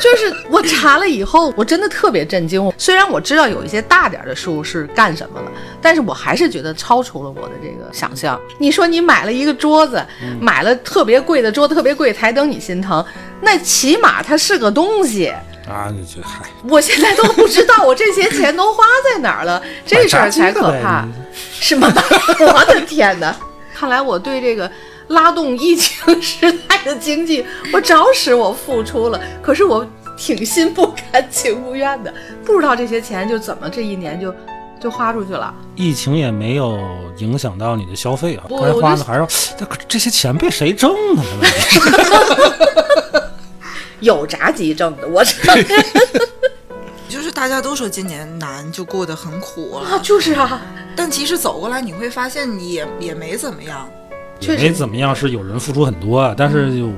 [0.04, 2.70] 就是我查了以后，我真的特别震惊。
[2.76, 8.38] 虽然我知道有一些大点儿的书是干什么了，但是我还是觉得超出了我的这个想象。
[8.58, 10.04] 你说你买了一个桌子，
[10.38, 13.02] 买了特别贵的桌子，特别贵台灯，你心疼，
[13.40, 15.32] 那起码它是个东西。
[15.66, 21.90] 啊，你这嗨，我现在都不知道我这些钱都花在哪儿了，这事儿才可怕，是吗？
[22.52, 23.34] 我的天哪！
[23.74, 24.70] 看来我对这个
[25.14, 32.12] 拉动疫情时代的经济，我着实我付出了，可是我挺心不甘情不愿的，
[32.44, 34.34] 不知道这些钱就怎么这一年就
[34.78, 35.54] 就花出去了。
[35.74, 36.78] 疫情也没有
[37.18, 41.48] 影响到你的消费啊，不该花的还是这可这些钱被谁挣的呢？
[44.00, 45.32] 有炸鸡挣的，我这
[47.08, 50.60] 就是大家都说今年难，就过得很苦啊，就是啊，
[50.94, 53.88] 但其实走过来你会发现也也没怎么样。
[54.52, 56.90] 也没怎么样，是有人付出很多啊，但是就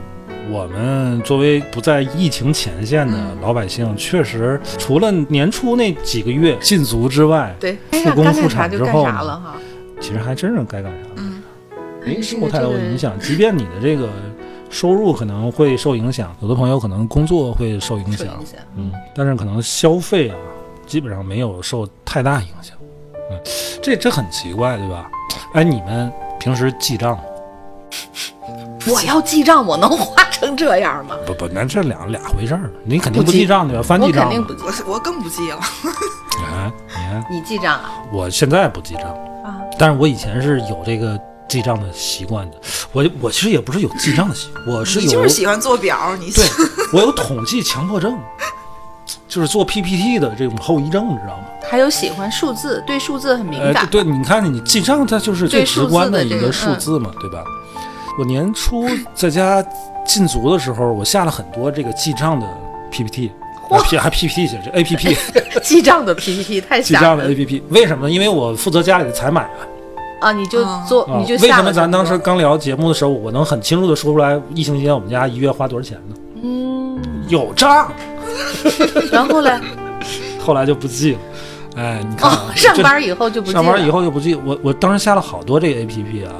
[0.50, 9.56] 我们作为不在疫情前线的老百姓，确实除了年初那几个月禁足之外，对，复工复产之后呢啥了哈。
[10.00, 11.42] 其实还真是该干啥嗯，
[12.04, 13.18] 没哎受太这个多影响。
[13.18, 14.08] 即便你的这个
[14.68, 18.60] 收入可能会受影响，有的朋友可能工作会受影响影，响。
[18.76, 20.36] 嗯，但是可能消费啊，
[20.86, 22.76] 基本上没有受太大影响。
[23.30, 23.40] 嗯，
[23.82, 25.10] 这这很奇怪，对吧？
[25.54, 27.24] 哎，你们平时记账吗？
[28.86, 31.16] 我要记账，我能花成这样吗？
[31.26, 32.70] 不不，那这两俩回事儿。
[32.84, 33.82] 你肯定不记账对吧？
[33.82, 34.30] 翻我记账我。
[34.30, 34.82] 肯定不记。
[34.86, 37.90] 我我更不记了，你 看，你看，你记账啊？
[38.12, 39.04] 我现在不记账，
[39.44, 42.56] 啊，但是我以前是有这个记账的习惯的。
[42.92, 46.44] 我我其实也不是有记账的习惯，我是有你就是喜欢做表，你对
[46.92, 48.16] 我有统计强迫症，
[49.28, 51.44] 就是做 PPT 的这种后遗症，你知道吗？
[51.68, 53.84] 还有喜欢数字，对数字很敏呃，感。
[53.90, 57.42] 对，对你看你记账，它就是最直观的一个数嗯字嘛，对吧？
[58.18, 59.64] 我年初在家
[60.04, 62.46] 禁足的时候，我下了很多这个记账的
[62.90, 63.30] PPT，
[63.70, 65.16] 啊 P 还 PPT 写这 APP
[65.62, 68.10] 记账的 PPT 太 记账的 APP，为什么呢？
[68.12, 69.60] 因为我负责家里的采买啊。
[70.18, 70.32] 啊！
[70.32, 76.16] 你就啊做，啊你就为什么咱当时刚聊节目的时候，我能很清楚的说出来，疫情期间我们家一月花多少钱呢？
[76.42, 76.98] 嗯，
[77.28, 77.92] 有账，
[79.12, 79.52] 然后嘞，
[80.40, 81.18] 后来就不记了。
[81.76, 86.32] 哎，你看上班以后就不记上班以后就不记，我我当时下了好多这个 A P P 啊，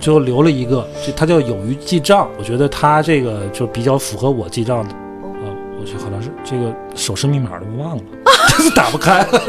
[0.00, 4.90] 最后留了一个，这它叫勇于记账，我觉得他这个就比较符合我记账的。
[4.92, 5.46] 啊，
[5.80, 8.02] 我去，好像是这个手势密码都忘了，
[8.74, 9.20] 打不开。
[9.30, 9.42] 了，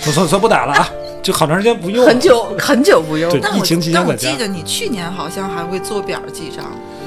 [0.00, 0.88] 算算算不打了啊，
[1.22, 3.30] 就好长时间不用，很久很久不用。
[3.30, 3.40] 对。
[3.56, 4.30] 疫情期间我在家。
[4.30, 6.64] 记得你去年好像还会做表记账，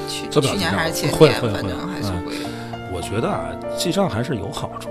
[0.08, 2.34] 去去年还是前年，会会会反正还是嗯会。
[2.92, 4.88] 我觉得啊，记账还是有好处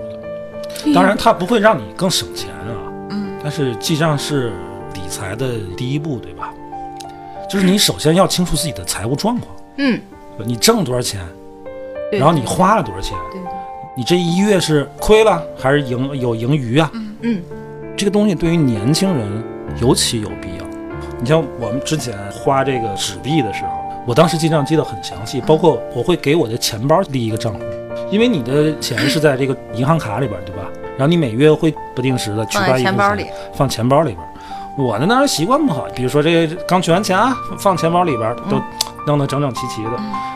[0.84, 4.52] 的，当然它不会让你更省钱啊，嗯，但是记账是
[4.94, 6.39] 理财的第一步，对吧？
[7.50, 10.00] 就是你首先要清楚自己的财务状况，嗯，
[10.46, 11.20] 你挣多少钱，
[12.12, 13.40] 然后你花了多少钱，对。
[13.40, 13.50] 对，
[13.96, 16.88] 你这一月是亏了还是盈有盈余啊？
[17.22, 17.42] 嗯，
[17.96, 19.42] 这个东西对于年轻人
[19.80, 20.64] 尤其有必要。
[21.18, 23.70] 你像我们之前花这个纸币的时候，
[24.06, 27.60] 我当时记账记得很详细，包括我会给我的钱包立一个账户，
[28.12, 30.62] 因为你的钱是在这个银行卡里边，对吧？
[30.96, 34.29] 然后你每月会不定时的取放出一部分在钱放钱包里边。
[34.76, 38.60] 我呢，当时习惯不好，比如说这刚取完钱啊，放钱包里边都
[39.06, 39.90] 弄得整整齐齐的。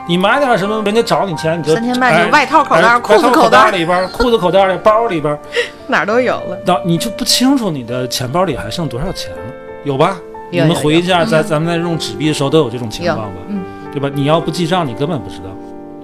[0.07, 5.39] 你买点什么，人家找你钱，你就三千半哎就外套口袋、哎裤子口袋里边，裤子口袋里、包里边，
[5.87, 6.59] 哪儿都有了。
[6.67, 9.39] 那你就不清楚你的钱包里还剩多少钱了，
[9.85, 10.17] 有吧？
[10.51, 13.41] 你们回忆一下，在咱咱们在用纸币的时候都有这种情况吧？
[13.49, 14.11] 嗯，对吧？
[14.15, 15.45] 你要不记账，你根本不知道，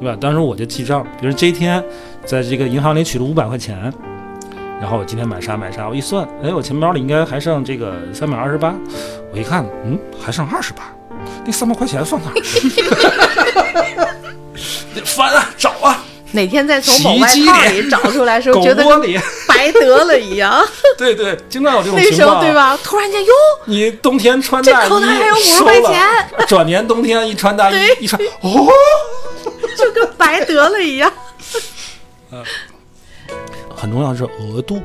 [0.01, 0.16] 对吧？
[0.19, 1.83] 当时我就记账，比如这一天
[2.25, 3.93] 在这个银行里取了五百块钱，
[4.81, 8.75] 然后我今天买啥买啥，我一算，哎，我钱包里应该还剩这个三百二十八，
[9.33, 10.90] 我一看，嗯，还剩二十八，
[11.45, 12.35] 那三百块钱放哪儿
[15.05, 18.85] 翻啊，找啊，哪天再从洗某外套里找出来的时候，觉得
[19.47, 20.64] 白得了一样。
[20.97, 22.55] 对对，经常有这种那情况，时候对？
[22.55, 22.79] 吧？
[22.83, 23.33] 突然间，哟，
[23.66, 26.03] 你冬天穿这大衣口袋还有50收了块钱，
[26.47, 28.69] 转年冬天一穿大衣一穿， 哦，
[29.77, 31.12] 就跟白得了一样。
[33.81, 34.83] 很重要的是额度，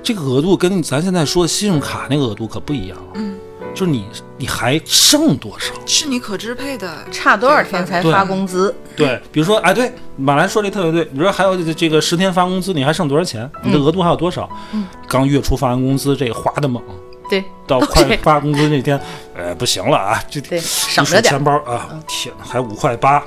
[0.00, 3.12] 这个额度跟咱现在说的信用卡那个额度可不一样了。
[3.14, 3.36] 嗯，
[3.74, 4.06] 就是你
[4.38, 5.74] 你还剩多少？
[5.84, 7.04] 是你可支配的。
[7.10, 8.72] 差多少天才发工资？
[8.94, 11.08] 对，比如说，哎，对，马兰说这特别对。
[11.12, 13.50] 你说还有这这个十天发工资，你还剩多少钱？
[13.64, 14.48] 你的额度还有多少？
[14.72, 16.80] 嗯，刚月初发完工资，这个花的猛，
[17.28, 19.00] 对到快发工资那天，
[19.34, 21.42] 呃，不行了啊，这对，一省着点钱。
[21.42, 23.22] 包啊，天哪，还五块八，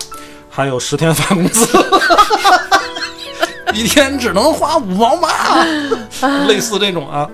[0.50, 1.66] 还有十天发工资，
[3.74, 5.66] 一天只能花五毛八，
[6.48, 7.30] 类似这种啊。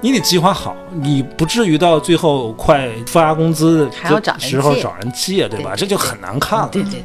[0.00, 5.74] 你得计划好，你不至于到最后快发工资的时候找人借，对吧？
[5.74, 6.68] 这就很难看了。
[6.70, 7.02] 对对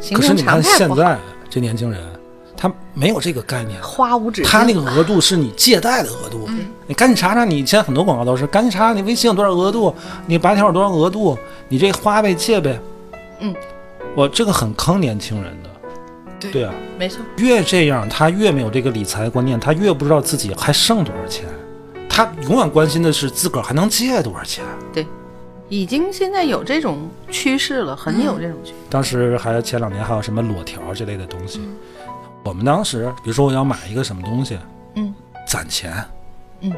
[0.00, 1.16] 对，可是你看现在
[1.48, 2.02] 这年轻人，
[2.56, 4.42] 他没有这个概念，花无止。
[4.42, 6.48] 他那个额度是你借贷的额度。
[6.88, 9.94] 你赶紧查查，你现在很多广告都是赶紧查查你微信有多少额度，
[10.26, 12.76] 你白条有多少额度，你这花呗借呗。
[13.38, 13.54] 嗯，
[14.16, 15.69] 我这个很坑年轻人的。
[16.40, 21.44] 对对啊，没错，越这样，他越没有这个理财观念，他越不知道自己还剩多少钱，
[22.08, 24.64] 他永远关心的是自个儿还能借多少钱。
[24.92, 25.06] 对
[25.68, 28.76] 已经现在有这种趋势了，很有这种趋势。
[28.88, 31.60] 当时还前两年还有什么裸条之类的东西，
[32.44, 34.58] 我们当时比如说我要买一个什么东西，
[34.96, 35.14] 嗯，
[35.46, 35.92] 攒钱，
[36.60, 36.72] 嗯，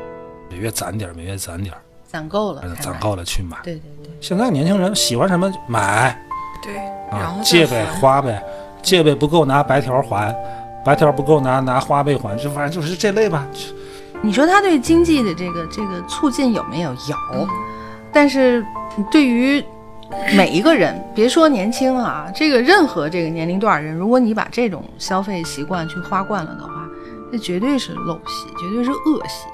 [0.51, 2.99] 每月攒点儿，每月攒点儿，攒够了呃攒。
[3.01, 3.57] 够了去买。
[3.63, 6.21] 对对对，现在年轻人喜欢什么买。
[6.63, 6.75] 对，
[7.11, 8.45] 然啊后，再借呗花呗，
[8.83, 10.35] 借呗不够拿白条还，
[10.85, 13.47] 白条不够拿拿花呗还，就反正就是这类吧。
[14.21, 16.91] 你说他对经济的这个这个促进有没有？
[16.93, 17.49] 有，嗯
[18.13, 18.65] 但是
[19.11, 19.65] 对于
[20.37, 26.87] 每一个人，别说年轻啊，这个任何这个年龄段人，如果你把这种消费习惯去花惯了的话，
[27.33, 29.47] 这绝对是陋习，绝对是恶习。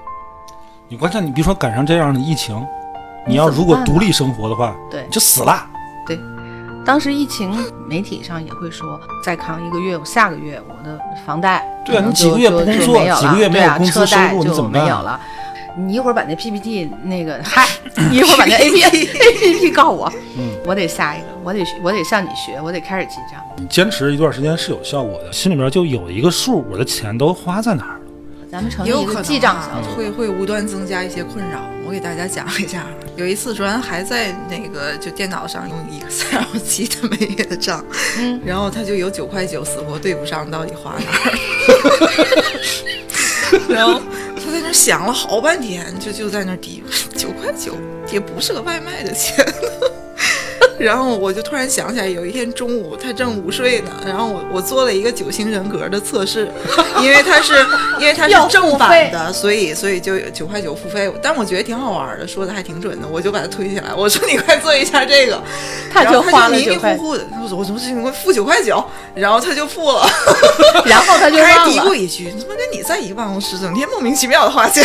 [0.88, 2.60] 你关键你比如说赶上这样的疫情，
[3.26, 5.64] 你要如果独立生活的话，对你就死了。
[6.88, 7.54] 当时疫情，
[7.86, 15.20] 媒体上也会说，再扛一个月，我下个月我的房贷对啊你几个月不工作没有了几个月没有对啊工资车贷收入怎么没有了。
[15.76, 17.68] 你一会儿把那 PPT 那个嗨，
[18.10, 23.38] 你一会儿把那 A P A P P 告我，嗯，我得下一个，我得我得向你学，我得开始记账。
[23.58, 28.00] 你坚持一段时间是有效果的，心里面就有一个数，我的钱都花在哪儿了。
[28.50, 31.60] 咱们成立一个记账小啊组，会会无端增加一些困扰。
[31.88, 37.82] 我给大家讲一下，有一次卓然还在那个就电脑上用 Excel 记他每月的账，
[38.18, 41.32] 嗯，然后他就有九块九死活对不上，到底花哪儿？
[43.74, 44.02] 然后
[44.36, 47.74] 他在那儿想了好半天，就就在那儿嘀咕，九块九
[48.12, 49.34] 也不是个外卖的钱。
[50.78, 56.50] 然后我就突然想起来，有一天中午他正午睡呢，然后我我做了一个九型人格的测试，
[57.02, 57.54] 因为他是
[57.98, 61.12] 因为他是正版的，所以所以就九块九付费。
[61.22, 65.40] 但我觉得挺好玩的，说的还挺准的，我就把它推起来，我说你快做一下这个，
[65.92, 70.08] 他就花了迷迷糊，糊的，我说我怎么我付九块九，然后他就付了
[70.86, 71.68] 然后他就还。
[71.68, 74.82] 嘀咕一句：“怎么跟你在一个办公室，整天莫名其妙的花钱？”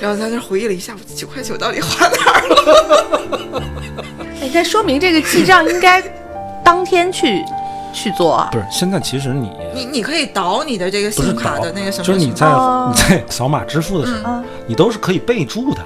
[0.00, 3.62] 然后在那回忆了一下，我九块九到底花哪儿了？
[4.40, 6.02] 哎，这说明这个记账应该
[6.64, 7.44] 当天去
[7.92, 8.48] 去做啊。
[8.52, 15.80] 不是，现在其实你你你可以导你的这个信用卡的那个什么，就是你在、哦你在扫码支付的时候，啊，你都是可以备注的。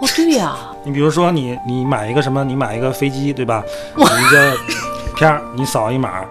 [0.00, 3.62] 哦，对呀、你比如说你你买一个什么，你买一个飞机，对吧？
[3.94, 4.56] 你一个
[5.16, 6.24] 片儿，你扫一码，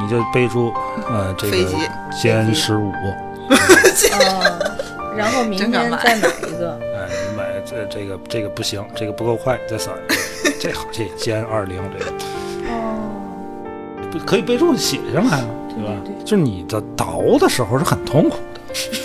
[0.00, 0.72] 你就备注
[1.08, 1.76] 呃这个飞机
[2.12, 2.92] 歼十五，
[3.50, 6.78] 哦，然后明天再买一个。
[6.94, 10.14] 哎，你买这这个这个不行，这个不够快，再扫一个，
[10.58, 12.10] 这好，这歼二零这个
[12.70, 13.10] 哦，
[14.10, 15.90] 不可以备注写上来了，对吧？
[16.04, 18.60] 对就是你的倒的时候是很痛苦的，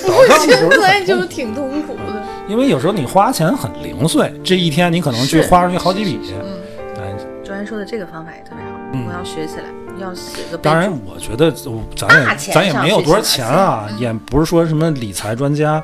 [0.08, 1.28] 倒账的时候是很痛苦的。
[1.28, 2.24] 挺痛苦的。
[2.48, 6.20] 因为有时候你花钱很零碎，这一天你可能去花出去好几笔。
[6.34, 6.60] 嗯
[6.98, 9.66] 哎，卓然说的这个方法也特别好，嗯我要学起来，
[10.00, 10.64] 要写个备注。
[10.64, 11.52] 当然，我觉得
[11.96, 15.84] 咱也咱也没有多少钱啊，也不是说什么理财专家，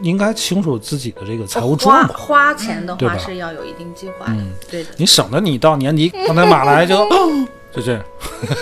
[0.00, 2.18] 应该清楚自己的这个财务状况。
[2.18, 4.90] 花钱的话是要有一定计划的，嗯对的。
[4.96, 6.96] 你省得你到年底 刚才马来就
[7.72, 8.02] 就这样。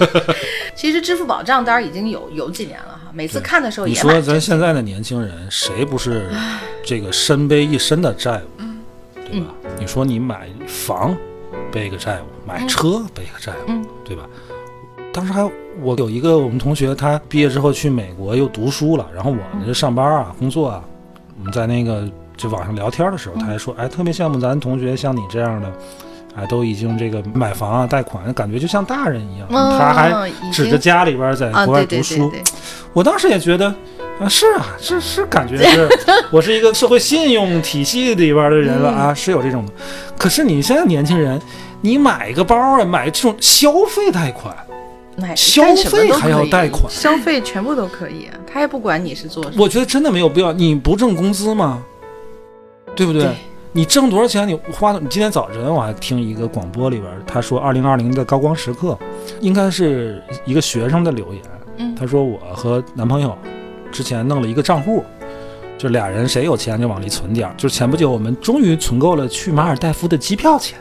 [0.74, 6.30] 其实支付宝账单已经有有几年了哈，每次看的时候你说咱现在的年轻人，谁不是
[6.84, 8.62] 这个身背一身的债务，
[9.14, 9.46] 对吧？
[9.78, 11.14] 你说你买房
[11.70, 14.24] 背个债务，买车背个债务，嗯对吧？
[15.12, 15.42] 当时还
[15.80, 20.82] 我有一个我们同学，他毕业之后去美国又读书了，然后我们就上班啊、工作啊，
[21.42, 25.72] 我们在那个就网上聊天的时候，他还说，哎，特别羡慕咱同学像你这样的。
[26.36, 29.48] 哎，都已经这个买房啊、贷款，感觉就像大人一样。
[29.50, 32.42] 嗯他还指着家里边在啊，国外读书，对对，
[32.94, 33.66] 我当时也觉得，
[34.18, 35.86] 啊，是啊，是是，感觉是
[36.30, 39.72] 我是一个社会信用体系里边的人了啊，是有这种的。
[40.16, 41.38] 可是你现在年轻人，
[41.82, 44.56] 你买一个包啊，买这种消费贷款，
[45.16, 49.56] 买消费还要贷款消费全部都可以啊，他也不管你是做什么。
[49.58, 50.52] 我觉得真的没有必要。
[50.52, 51.82] 你不挣工资吗？
[52.96, 53.22] 对不对？
[53.22, 53.36] 对
[53.74, 54.46] 你挣多少钱？
[54.46, 54.92] 你花？
[54.92, 58.98] 你今天早晨我还听一个广播里边，他说二零二零的高光时刻，
[59.40, 61.42] 应该是一个学生的留言。
[61.78, 63.36] 嗯他说我和男朋友
[63.90, 65.02] 之前弄了一个账户，
[65.78, 67.54] 就俩人谁有钱就往里存点儿。
[67.56, 70.78] 就是前不久我们终于存够了去马尔代夫的机票钱，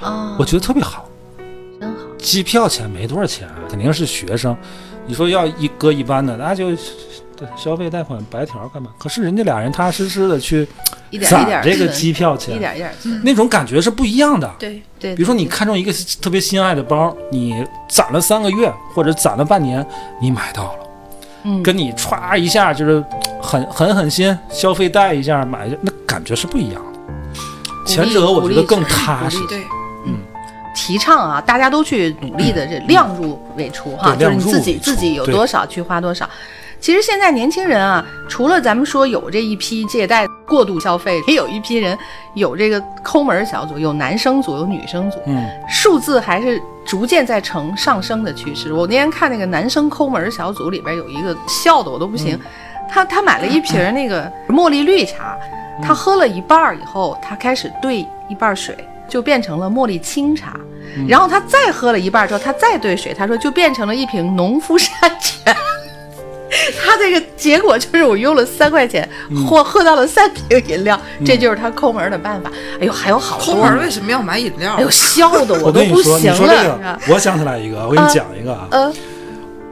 [0.00, 1.08] 啊，我觉得特别好。
[2.22, 4.56] 机票钱没多少钱，肯定是学生，
[5.06, 6.70] 你说要一搁一般的，那就
[7.56, 8.90] 消费贷款白条干嘛？
[8.96, 10.66] 可是人家俩人踏踏实实的去
[11.28, 14.48] 攒这个机票钱，一点一点存，那种感觉是不一样的。
[14.60, 15.16] 对对。
[15.16, 19.84] 比如说你看中一个特别心爱的包，你攒了三个月或者攒了半年，
[20.20, 20.78] 你买到了，
[21.42, 23.04] 嗯，跟你歘一下就是
[23.40, 27.00] 狠狠狠心消费贷一下买，那感觉是不一样的。
[27.84, 29.64] 前者我觉得更踏实，对，
[30.84, 36.28] 提倡啊，大家都去努力的这量入为出哈，嗯就是你自己自己有多少去花多少。
[36.80, 41.96] 其实现在年轻人啊，除了咱们说有这一批借贷过度消费，也有一批人
[42.34, 48.72] 有这个抠门小组，有男生组，有女生组，嗯，数字还是逐渐在呈上升的趋势。
[48.72, 52.36] 我那天看那个男生抠门小组里边有一个笑的我都不行，
[52.90, 55.38] 他他买了一瓶那个茉莉绿茶，
[55.80, 58.76] 他喝了一半儿以后，他开始兑一半儿水，
[59.06, 60.58] 就变成了茉莉清茶。
[61.08, 65.54] 然后他再喝了一半儿之后，他再兑水，他说就变成了一瓶农夫山泉。
[66.84, 69.08] 他这个结果就是我用了三块钱，
[69.48, 72.50] 喝喝到了三瓶饮料，这就是他抠门的办法。
[72.78, 74.82] 哎呦，还有好多，抠门为什么要买饮料哎？
[74.82, 76.76] 呦，笑的我都 不跟你说，你行说这了。
[76.78, 78.68] 个，我想起来一个，我给你讲一个啊。
[78.70, 78.92] 呃，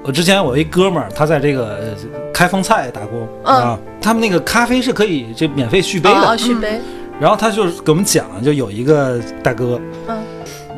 [0.02, 6.80] 我之前我一哥们儿，他在这个呃开封菜打工嗯啊，他们那个咖啡是可以这免费续杯啊，的，续杯，
[7.20, 10.16] 然后他就是给我们讲，就有一个大哥，嗯，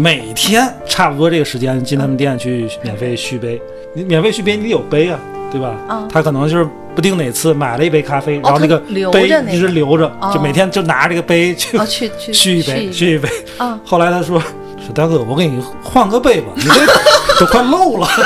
[0.03, 3.63] 每天差不多这个时间进他们店去免费续杯，
[3.95, 5.17] 你免费续杯你得有杯啊，
[5.53, 5.77] 对吧？
[5.89, 13.29] 嗯他可能就是不定哪次买了一杯咖啡，然后那个留杯着一直留着，哦就每天就拿这个杯去啊，去去 续一杯，续一杯。
[13.59, 16.85] 啊，后来他说说大哥，我给你换个杯吧，你这
[17.39, 18.09] 都快漏了。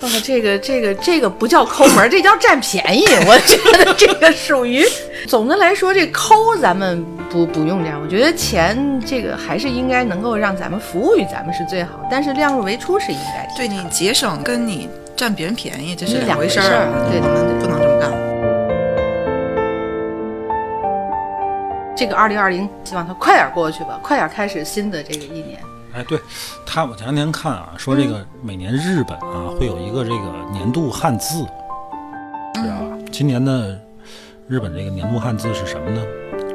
[0.00, 3.04] 哦，这个这个这个不叫抠门儿，这叫占便宜。
[3.28, 4.84] 我觉得这个属于，
[5.28, 8.00] 总的来说，这抠咱们不不用这样。
[8.00, 13.52] 我觉得钱这个还是应该能够让咱们服务于咱们是最好，但是量入为出是应该的。
[13.56, 18.10] 对你节省跟你占别人便宜这是两回回事事儿啊，对我们不能这么干。
[21.96, 25.60] 这个二零二零，希望它快点过去吧，快点开始新的这个一年。
[25.94, 26.18] 哎，对
[26.64, 31.44] 他，我前两天看啊，说这个每年日本啊会有一个这个年度汉字，
[32.54, 32.96] 知道吧？
[33.12, 33.78] 今年的
[34.50, 36.02] 日本这个年度汉字是什么呢？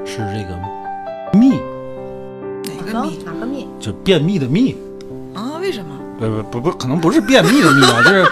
[0.05, 0.59] 是这个
[1.31, 1.51] “秘
[2.65, 4.75] 哪个哪个米哪个蜜？”，就便秘的“秘
[5.33, 5.59] 啊？
[5.61, 5.95] 为什么？”。
[6.19, 8.25] 不不不不，可能不是便秘的“秘”啊，就是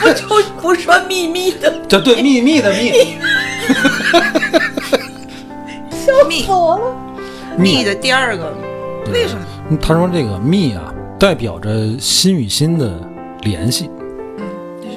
[0.00, 0.10] 不
[0.42, 2.90] 就不说秘密的，这对秘密的“秘
[6.28, 6.96] 蜜走了。
[7.56, 8.52] 蜜的第二个，
[9.12, 9.46] 为什么？”。
[9.80, 12.92] 他说这个“秘”啊，代表着心与心的
[13.42, 13.88] 联系。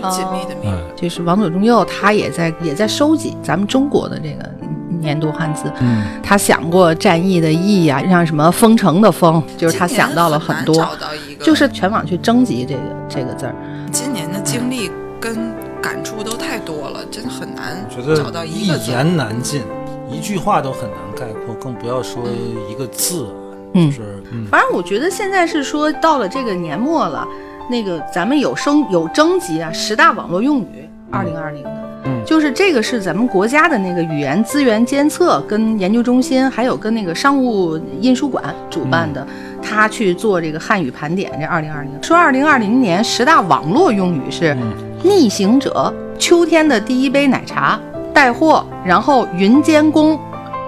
[0.10, 0.68] 紧密的密。
[0.68, 4.50] 哎，就是王左中右，他也在也在收集咱们中国的这个
[5.02, 5.72] 年度汉字。
[5.82, 13.56] 嗯，他想过战役的役啊、像什么封城的封，就是他想到了很多，很找到一个，就是全网去征集这个这个字儿。
[13.92, 18.92] 今年的经历跟感触都太多了，真的很难觉得找到一个字。
[18.92, 19.62] 言难尽，
[20.12, 22.24] 一句话都很难概括，更不要说
[22.70, 23.32] 一个字啊。
[23.74, 27.28] 嗯就是嗯，反正我觉得现在是说到了这个年末了，
[27.70, 31.90] 那个咱们有升有征集啊，十大网络用语，二零二零的。
[32.06, 32.22] 嗯。
[32.26, 39.26] 就是这个是咱们国家的那个语言资源监测跟研究中心，还有跟那个商务印书馆主办的，
[39.62, 41.32] 他去做这个汉语盘点。
[41.40, 44.74] 这二零二零说二零二零年十大网络用语是嗯。
[45.04, 47.80] 逆行者、秋天的第一杯奶茶、
[48.14, 50.20] 带货，然后云监工、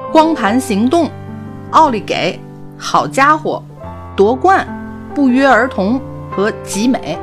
[0.10, 1.10] 光盘行动、
[1.72, 2.40] 奥利给、
[2.78, 3.62] 好家伙、
[4.16, 4.66] 夺冠、
[5.14, 6.00] 不约而同
[6.32, 7.18] 和集美，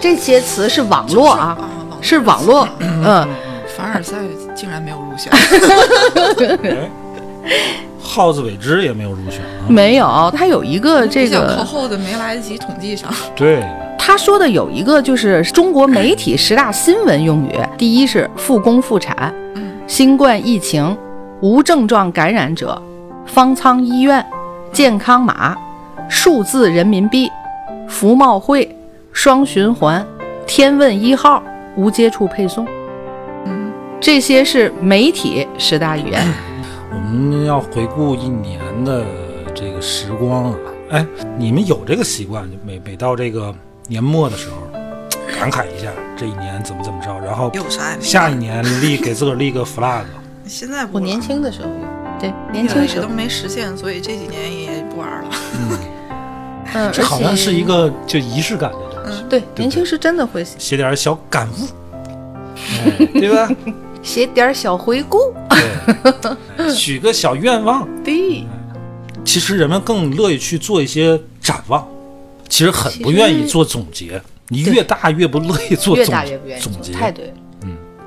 [0.00, 1.58] 这些词是网络啊，啊，
[1.90, 3.28] 网是网络，嗯，
[3.76, 4.16] 凡尔赛
[4.54, 5.30] 竟然没有入选，
[6.64, 6.90] 哎，
[8.02, 9.68] 耗子尾汁也没有入选啊。
[9.68, 13.12] 没有，他有一个这比较靠，后的没来得及统计上。
[13.36, 13.62] 对，
[13.98, 20.96] 他说的有一个就是中国媒体十大新闻用语，第一是复工复产，嗯，新冠疫情、
[21.40, 22.80] 无症状感染者、
[23.26, 24.24] 方舱医院、
[24.72, 25.56] 健康码、
[26.08, 27.28] 数字人民币、
[27.88, 28.76] 服贸会、
[29.12, 30.04] 双循环、
[30.46, 31.42] 天问一号、
[31.76, 32.66] 无接触配送，
[33.46, 36.20] 嗯，这些是媒体十大语言。
[36.92, 39.04] 我们要回顾一年的
[39.54, 40.58] 这个时光啊。
[40.90, 41.06] 哎，
[41.38, 43.52] 你们有这个习惯，就每每到这个
[43.88, 44.56] 年末的时候，
[45.38, 50.04] 感慨一下这一年怎么怎么着，然后有啥下一年立给自个儿立个 flag。
[50.46, 55.30] 现在不我年轻的时候有，对，年轻时候，没实现，所以这几年也不玩了。
[55.58, 55.78] 嗯，
[56.92, 61.68] 这好像是一个就仪式感的东西，对，年轻时真的会写点小感悟，
[62.56, 63.48] 哎对吧？
[64.02, 65.18] 写点小回顾。
[65.48, 67.88] 对， 许个小愿望。
[68.02, 68.44] 对，
[69.24, 71.86] 其实人们更乐意去做一些展望，
[72.48, 74.20] 其实很不愿意做总结。
[74.48, 77.32] 你越大越不乐意做越总大越不愿意做总结，太对了。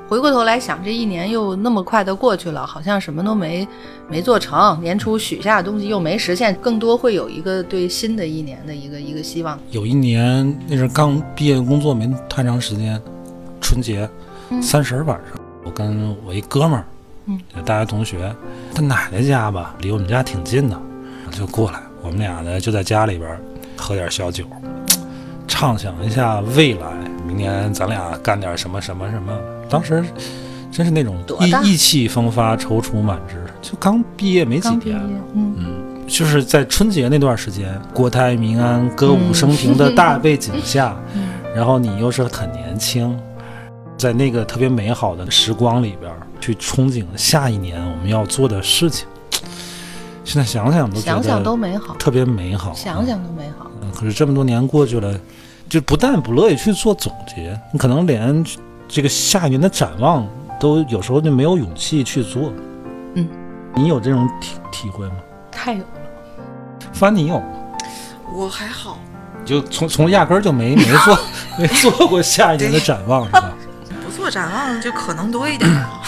[0.08, 3.66] 嗯，回过头来想，这一年又那么快的过去了，好像什么都没
[4.08, 9.58] 没做成，年初许下的东西又没实现，更多会有一个对新的一年的一个一个希望。
[9.70, 13.00] 有一年那是刚毕业工作没太长时间，
[13.60, 14.08] 春节
[14.62, 16.84] 三十儿晚上，我跟我一哥们儿，
[17.26, 18.34] 嗯，大学同学，
[18.74, 20.80] 他奶奶家吧，离我们家挺近的，
[21.30, 23.40] 就过来，我们俩呢就在家里边儿
[23.76, 24.44] 喝点小酒，
[25.46, 26.86] 畅想一下未来，
[27.26, 29.38] 明年咱俩干点什么什么什么。
[29.68, 30.04] 当时
[30.70, 43.18] 真是那种意意气风发、踌躇满志，就刚毕业没几刚毕业年。，嗯，嗯，就是在春节那段时间，国泰民安、歌舞升平的大背景下，嗯然后你又是很年轻，
[43.96, 49.08] 在那个特别美好的时光里边，去憧憬下一年我们要做的事情。
[50.24, 53.68] 现在想想都觉得想想都美好，特别美好，想想都美好。
[53.80, 53.90] 嗯。
[53.92, 55.18] 可是这么多年过去了，
[55.68, 58.44] 就不但不乐意去做总结，你可能连
[58.88, 60.26] 这个下一年的展望
[60.58, 62.52] 都有时候就没有勇气去做。
[63.14, 63.28] 嗯，
[63.74, 65.16] 你有这种体体会吗？
[65.52, 65.86] 太有了，
[66.92, 67.46] 帆，你有吗？
[68.34, 68.98] 我还好，
[69.44, 71.18] 就从从压根儿就没没做
[71.58, 73.52] 没做过下一年的展望是吧？
[74.04, 76.02] 不做展望就可能多一点儿啊。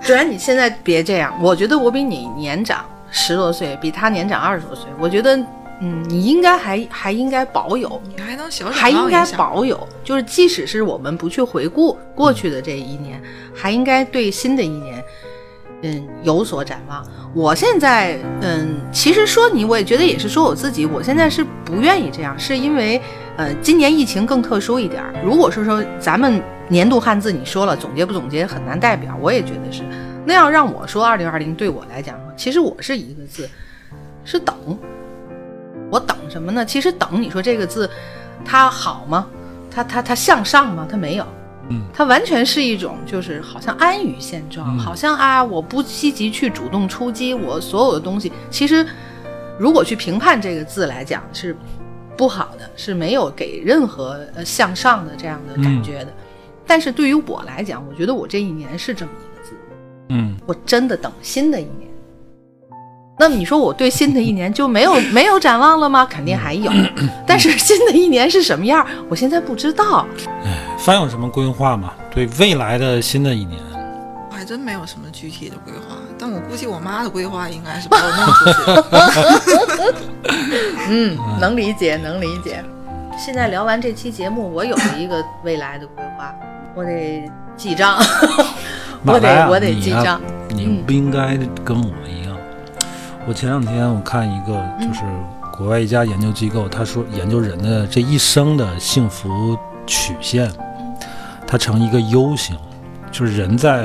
[0.00, 5.38] 主然你现在别这样，我觉得我比你年长十多岁，比他年长二十多岁，我觉得，
[5.84, 13.20] 嗯，你应该还还应该保有，你还能还应该保有，就是即使是我们不去回顾过去的这一年，
[13.52, 15.04] 还应该对新的一年，
[15.82, 17.04] 嗯，有所展望。
[17.34, 23.02] 我现在，嗯，其实说你，我也觉得也是说我自己，我现在是不愿意这样，是因为，
[23.36, 25.12] 呃，今年疫情更特殊一点儿。
[25.24, 29.82] 如果是说咱们年度汉字，你说了总结不总结很难代表，我也觉得是。
[30.24, 33.50] 那要让我说二零二零对我来讲，其实我是一个字，
[34.24, 34.78] 是等。
[35.92, 36.64] 我等什么呢？
[36.64, 37.88] 其实等，你说这个字，
[38.46, 39.26] 它好吗？
[39.70, 40.88] 它它它向上吗？
[40.90, 41.26] 它没有，
[41.68, 48.86] 嗯，它完全是一种就是好像安于现状，嗯好像啊，我不积极去主动出击，我所有的东西，其实
[49.58, 51.54] 如果去评判这个字来讲是
[52.16, 56.12] 不好的，是没有给任何呃向上的这样的感觉的。
[56.66, 59.52] 但是对于我来讲，我觉得我这一年是这么一个字，
[60.08, 61.91] 嗯，我真的等新的一年。
[63.18, 66.04] 那你说我对新的一年就没有 没有展望了吗？
[66.08, 66.70] 肯定还有，
[67.26, 70.06] 但是新的一年是什么样，我现在不知道。
[70.44, 71.92] 哎帆有什么规划吗？
[72.12, 73.60] 对未来的新的一年，
[74.30, 78.44] 我还真没有什么具体的规划，但我估计我妈的规划应该是把我弄出
[79.78, 79.92] 去。
[80.90, 82.64] 嗯，能理解，能理解。
[83.16, 86.34] 现在聊完这期节目，我有了一个未来的规划，
[86.74, 87.22] 我得
[87.56, 87.96] 记账，
[89.06, 90.20] 我得我得记账。
[90.48, 92.31] 你嗯不应该跟我一样。
[93.26, 95.02] 我前两天我看一个，就是
[95.56, 99.56] 国外一家研究机构，他说研究人的这一生的幸福
[99.86, 100.50] 曲线，
[101.46, 102.56] 它成一个 U 型，
[103.12, 103.84] 就是人在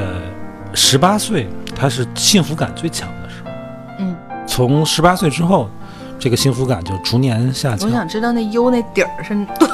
[0.74, 3.52] 十八岁，他是幸福感最强的时候。
[4.00, 4.16] 嗯，
[4.48, 5.70] 从十八岁之后，
[6.18, 7.88] 这个幸福感就逐年下降。
[7.88, 9.70] 我想知道那 U 那底儿是多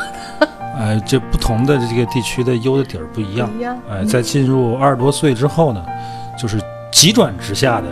[0.77, 3.49] 呃， 这不同的这个地区的 U 的底儿不一样。
[3.49, 3.79] 不一样。
[3.89, 5.85] 哎，在进入二十多岁之后呢，
[6.37, 6.61] 就是
[6.91, 7.87] 急转直下的，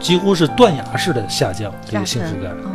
[0.00, 2.70] 几乎是断崖式的下降，这个幸福感哦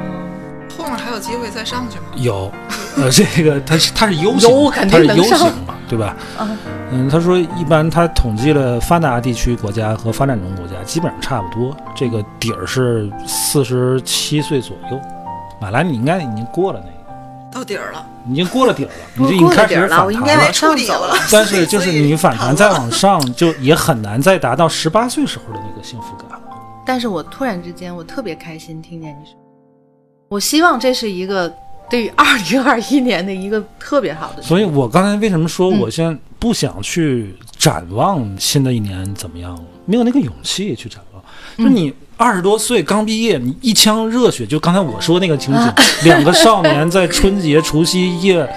[0.75, 2.05] 后面还有机会再上去吗？
[2.15, 2.51] 有。
[2.95, 6.15] 呃，这个它是它是 U 型它是定能 U 型嘛，对吧？
[6.39, 6.57] 嗯
[6.91, 14.99] 嗯，他说一般他统计了发达地区国家和发展中国家基本上差不多，这个底儿是四十七岁左右。
[15.59, 21.15] 马来，你应该已经过了那个，到底儿了，已经过了底儿了，你已经开始过了底了，我应该反弹了往上走了。
[21.31, 26.32] 但是就是你反弹再往上，就也很难再达到十八岁时候的那个幸福感了。
[26.85, 29.35] 但是我突然之间，我特别开心听见你说，
[30.29, 31.51] 我希望这是一个
[31.89, 34.41] 对于二零二一年的一个特别好的。
[34.41, 41.23] 所以我刚才为什么说嗯我现在不想去展望新的一年怎么样，没有那个勇气去展望。
[41.57, 45.73] 就嗯你二十多岁刚毕业，你一腔热血，就刚才我说那个情景，
[46.03, 48.47] 两个少年在春节除夕夜。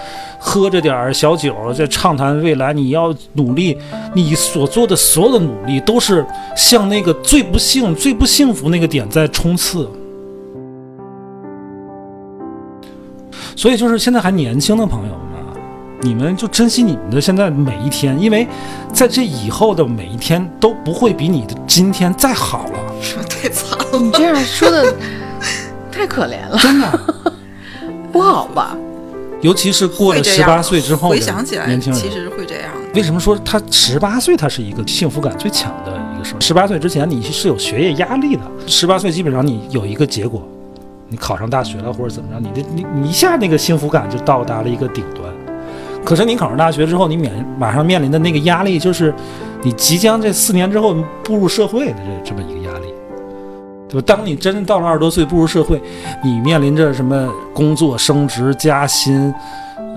[0.49, 2.73] 喝着点儿小酒，在畅谈未来。
[2.73, 3.77] 你要努力，
[4.15, 6.25] 你所做的所有的努力都是
[6.57, 9.91] 向那个最不幸、最不幸福那个点在冲刺。
[13.57, 15.51] 所以就是现在还年轻的朋友们啊，
[16.03, 18.47] 你们就珍惜你们的现在每一天，因为
[18.93, 23.99] 在这以后的每一天都不会比你的今天再好了，说太惨了。
[23.99, 24.95] 你这样说的
[25.91, 27.01] 太可怜了，真的。
[28.13, 28.77] 不好吧？
[29.43, 32.72] 尤其是过了十八岁之后回想起来，年轻人，其实会这样。
[32.95, 36.41] 为什么说他十八岁他是一个幸福感最强的一个时候？
[36.41, 40.43] 十八岁之前你是有学业压力的，十八岁基本上你有一个结果，
[41.09, 45.26] 你考上大学了或者怎么着，你的你你一下那个幸福感就到达了一个顶端。
[46.05, 49.12] 可是你考上大学之后，你面马上面临的那个压力就是，
[49.62, 52.95] 你即将这四年之后步入社会的这这么一个压力，
[53.89, 54.05] 对吧？
[54.07, 55.80] 当你真正到了二十多岁步入社会，
[56.22, 59.32] 你面临着什么工作升职加薪，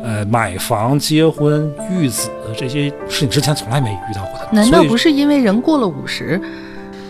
[0.03, 4.47] 呃，买房、结婚、育子这些是你之前从来没遇到过的。
[4.51, 6.39] 难道不是因为人过了五十，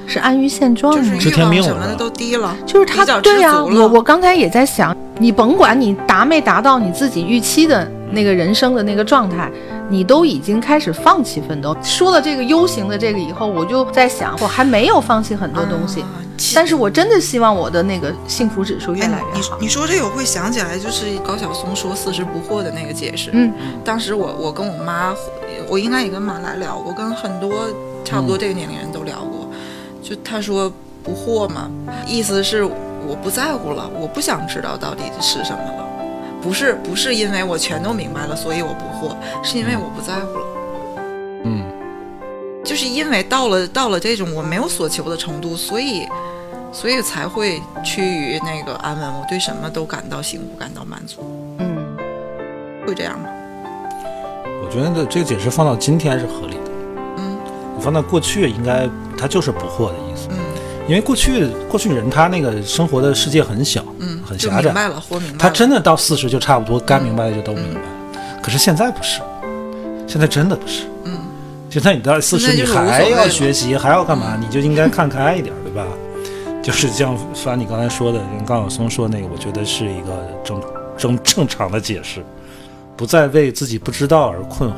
[0.08, 1.02] 是安于现状吗？
[1.02, 9.52] 就是欲知天命望什么的了是吧都低了，就是他对呀、我我刚才也在想，你甭管你达没达到你自己预期的那个人生的那个状态，
[9.90, 11.76] 你都已经开始放弃奋斗。
[11.84, 16.04] 说了这个 U 型的这个以后，我就在想，我还没有放弃很多东西，
[16.56, 19.58] 但是我真的希望我的那个幸福指数越哎来越好。
[19.60, 23.30] 你你说这个我会想起来，就是高晓松说四十不惑的那个解释。
[23.34, 25.14] 嗯，当时我我跟我妈，
[25.68, 27.68] 我应该也跟马来聊过，跟很多
[28.04, 29.50] 差不多这个年龄人都聊过。
[30.02, 30.72] 就他说
[31.04, 31.70] 不惑嘛，
[32.08, 35.86] 意思是我不在乎了，我不想知道到底是什么了。
[36.42, 39.14] 不是不是因为我全都明白了，所以我不惑，
[39.44, 40.46] 是因为我不在乎了。
[42.70, 46.08] 嗯，就是因为到了到了这种我没有所求的程度，所以
[46.72, 49.08] 所以才会趋于那个安稳。
[49.14, 51.18] 我对什么都感到幸福，感到满足，
[51.58, 51.98] 嗯，
[52.86, 53.28] 会这样吗？
[54.64, 56.72] 我觉得这个解释放到今天是合理的，
[57.18, 57.38] 嗯
[57.76, 60.38] 你放到过去应该它就是不惑的意思，嗯
[60.88, 65.40] 因为过去过去人他那个生活的世界很小，嗯，很狭窄，明白了，活明白了。
[65.40, 67.88] 他真的到四十就差不多该明白的就都明白了。
[68.44, 69.22] 可是现在不是，
[70.08, 70.84] 现在真的不是。
[71.06, 71.19] 嗯
[71.70, 74.36] 现在你到四十，你还要谓学习，还要干嘛？
[74.40, 75.86] 你就应该看开一点，对吧？
[76.64, 80.62] 就是像凡你刚才说的，跟高晓松说那个，我觉得是一个正
[80.98, 82.26] 正正常的解释，
[82.98, 84.76] 不再为自己不知道而困惑。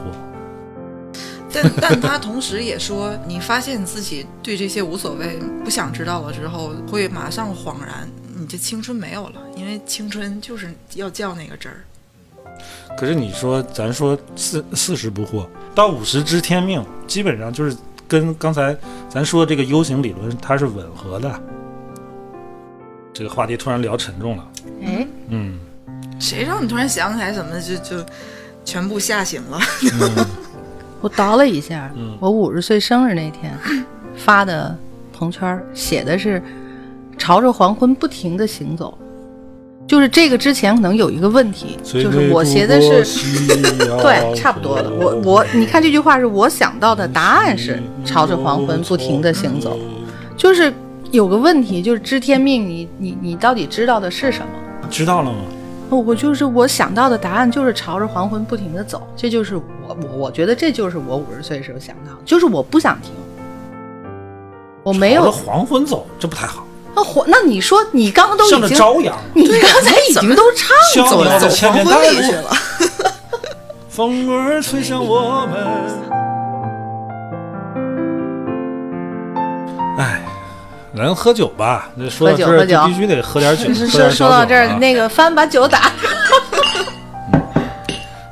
[1.54, 11.84] 但 但他同时也说，你发现自己对这些无所谓、不想知道了之后，会马上恍然，你这青春没有了，因为青春就是要较那个真儿。
[12.98, 17.76] 可是你说，咱说四四十不惑，到五十知天命，基本上就是
[18.08, 18.76] 跟刚才
[19.10, 21.42] 咱说这个 U 型理论它是吻合的。
[23.14, 24.48] 这个话题突然聊沉重了，
[24.84, 25.60] 哎，嗯，
[26.20, 28.06] 谁让你突然想起来什么就就
[28.64, 29.60] 全部吓醒了？
[29.94, 30.26] 嗯。
[31.02, 32.18] 我倒了一下，嗯。
[32.22, 33.58] 我五十岁生日那天
[34.16, 34.78] 发的
[35.12, 36.42] 朋友圈写的是
[37.18, 38.98] 朝着黄昏不停的行走，
[39.92, 43.04] 就是这个之前可能有一个问题，就是我写的是。
[44.02, 44.90] 对，差不多的。
[44.90, 49.78] 我我，你看这句话是我想到的答案是朝着黄昏不停的行走，
[50.38, 50.74] 就是
[51.12, 54.48] 有个问题，就是知天命，你你你到底知道的是什么？
[54.90, 55.40] 知道了吗？
[55.90, 63.12] 我我就是我想到的答案就是朝着黄昏不停的走，这就是我我我觉得这就是我五十岁时候想到的，就是我不想停，
[64.84, 66.66] 我没有黄昏走，这不太好。
[66.96, 70.76] 那火那你说你刚刚都向已经着朝阳，你刚才已经都唱
[71.10, 72.52] 走了走黄昏里去，了。
[73.90, 75.56] 风儿吹向我们。
[79.98, 80.22] 哎，
[80.98, 81.90] 咱喝酒吧。
[81.98, 83.66] 这说到这儿喝酒喝酒就必须得喝点酒。
[83.72, 85.92] 就是说喝点小说到这儿，那个帆把酒打。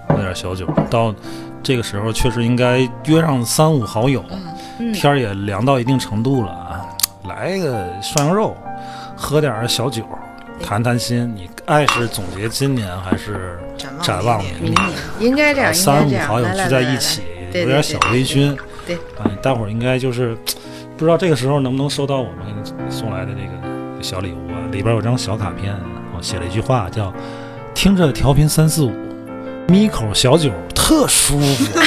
[0.07, 1.13] 喝点小酒，到
[1.61, 4.23] 这个时候确实应该约上三五好友，
[4.79, 6.78] 嗯天儿也凉到一定程度了啊，
[7.29, 8.57] 来个涮羊肉，
[9.15, 10.03] 喝点小酒，
[10.61, 11.31] 谈谈心。
[11.35, 13.59] 你爱是总结今年还是
[14.01, 14.75] 展望明年？
[15.19, 17.21] 应该这样，三五好友聚在一起，
[17.53, 18.57] 有点小微醺。
[18.85, 20.35] 对啊，待会儿应该就是
[20.97, 24.57] 不知道这个时候能不能收到我们送来的这个小礼物啊？
[24.71, 25.75] 里边有张小卡片，
[26.17, 27.13] 我写了一句话叫
[27.75, 28.91] “听着调频三四五，
[29.67, 31.79] 咪口小酒特舒服”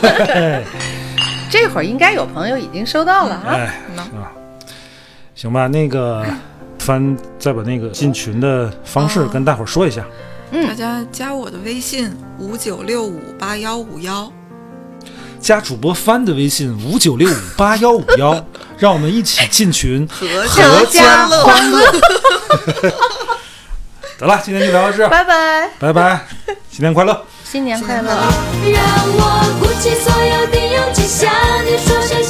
[0.00, 0.64] 嘿
[1.50, 3.44] 这会儿应该有朋友已经收到了啊。
[3.48, 4.32] 哎，呢啊，
[5.36, 6.24] 行吧，那个
[6.78, 10.02] 帆再把那个进群的方式哦跟大伙儿说一下。
[10.50, 14.32] 嗯大家加我的微信五九六五八幺五幺，
[15.38, 18.42] 加主播帆的微信五九六五八幺五幺，
[18.78, 21.44] 让我们一起进群，阖阖家乐。
[21.44, 21.92] 欢乐。
[24.18, 26.26] 得了，今天就聊到这儿，拜拜，拜拜，
[26.70, 27.22] 新年快乐。
[27.44, 28.08] 新年快乐。
[28.08, 28.82] 让
[29.12, 31.30] 我鼓起所有的勇气，向
[31.66, 32.22] 你说声